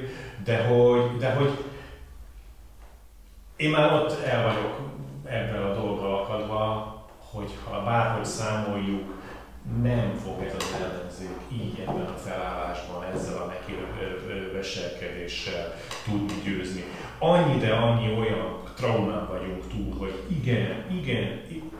[0.43, 1.51] de hogy, de hogy
[3.59, 4.79] én már ott el vagyok
[5.25, 6.95] ebben a dolggal akadva,
[7.31, 9.17] hogy ha bárhogy számoljuk,
[9.81, 13.51] nem fog ez az ellenzék így ebben a felállásban, ezzel a
[14.53, 15.73] veselkedéssel
[16.05, 16.83] tudni győzni.
[17.19, 21.71] Annyi, de annyi olyan traumán vagyunk túl, hogy igen, igen, igen.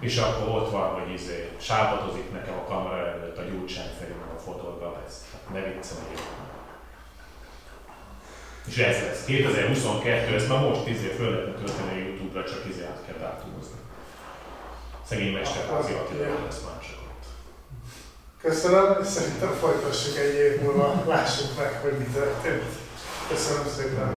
[0.00, 4.38] És akkor ott van, hogy izé, sábadozik nekem a kamera előtt a gyurcsány felé, a
[4.38, 5.36] fotolga lesz.
[5.52, 6.49] Ne viccelj.
[8.68, 9.24] És ez lesz.
[9.24, 13.78] 2022, ezt már most izé föl lehetne tölteni a Youtube-ra, csak izé át kell dátumozni.
[15.08, 17.24] Szegény Mesterházi Attila lesz már csak ott.
[18.42, 22.72] Köszönöm, szerintem folytassuk egy év múlva, lássuk meg, hogy mi történt.
[23.28, 24.08] Köszönöm szépen.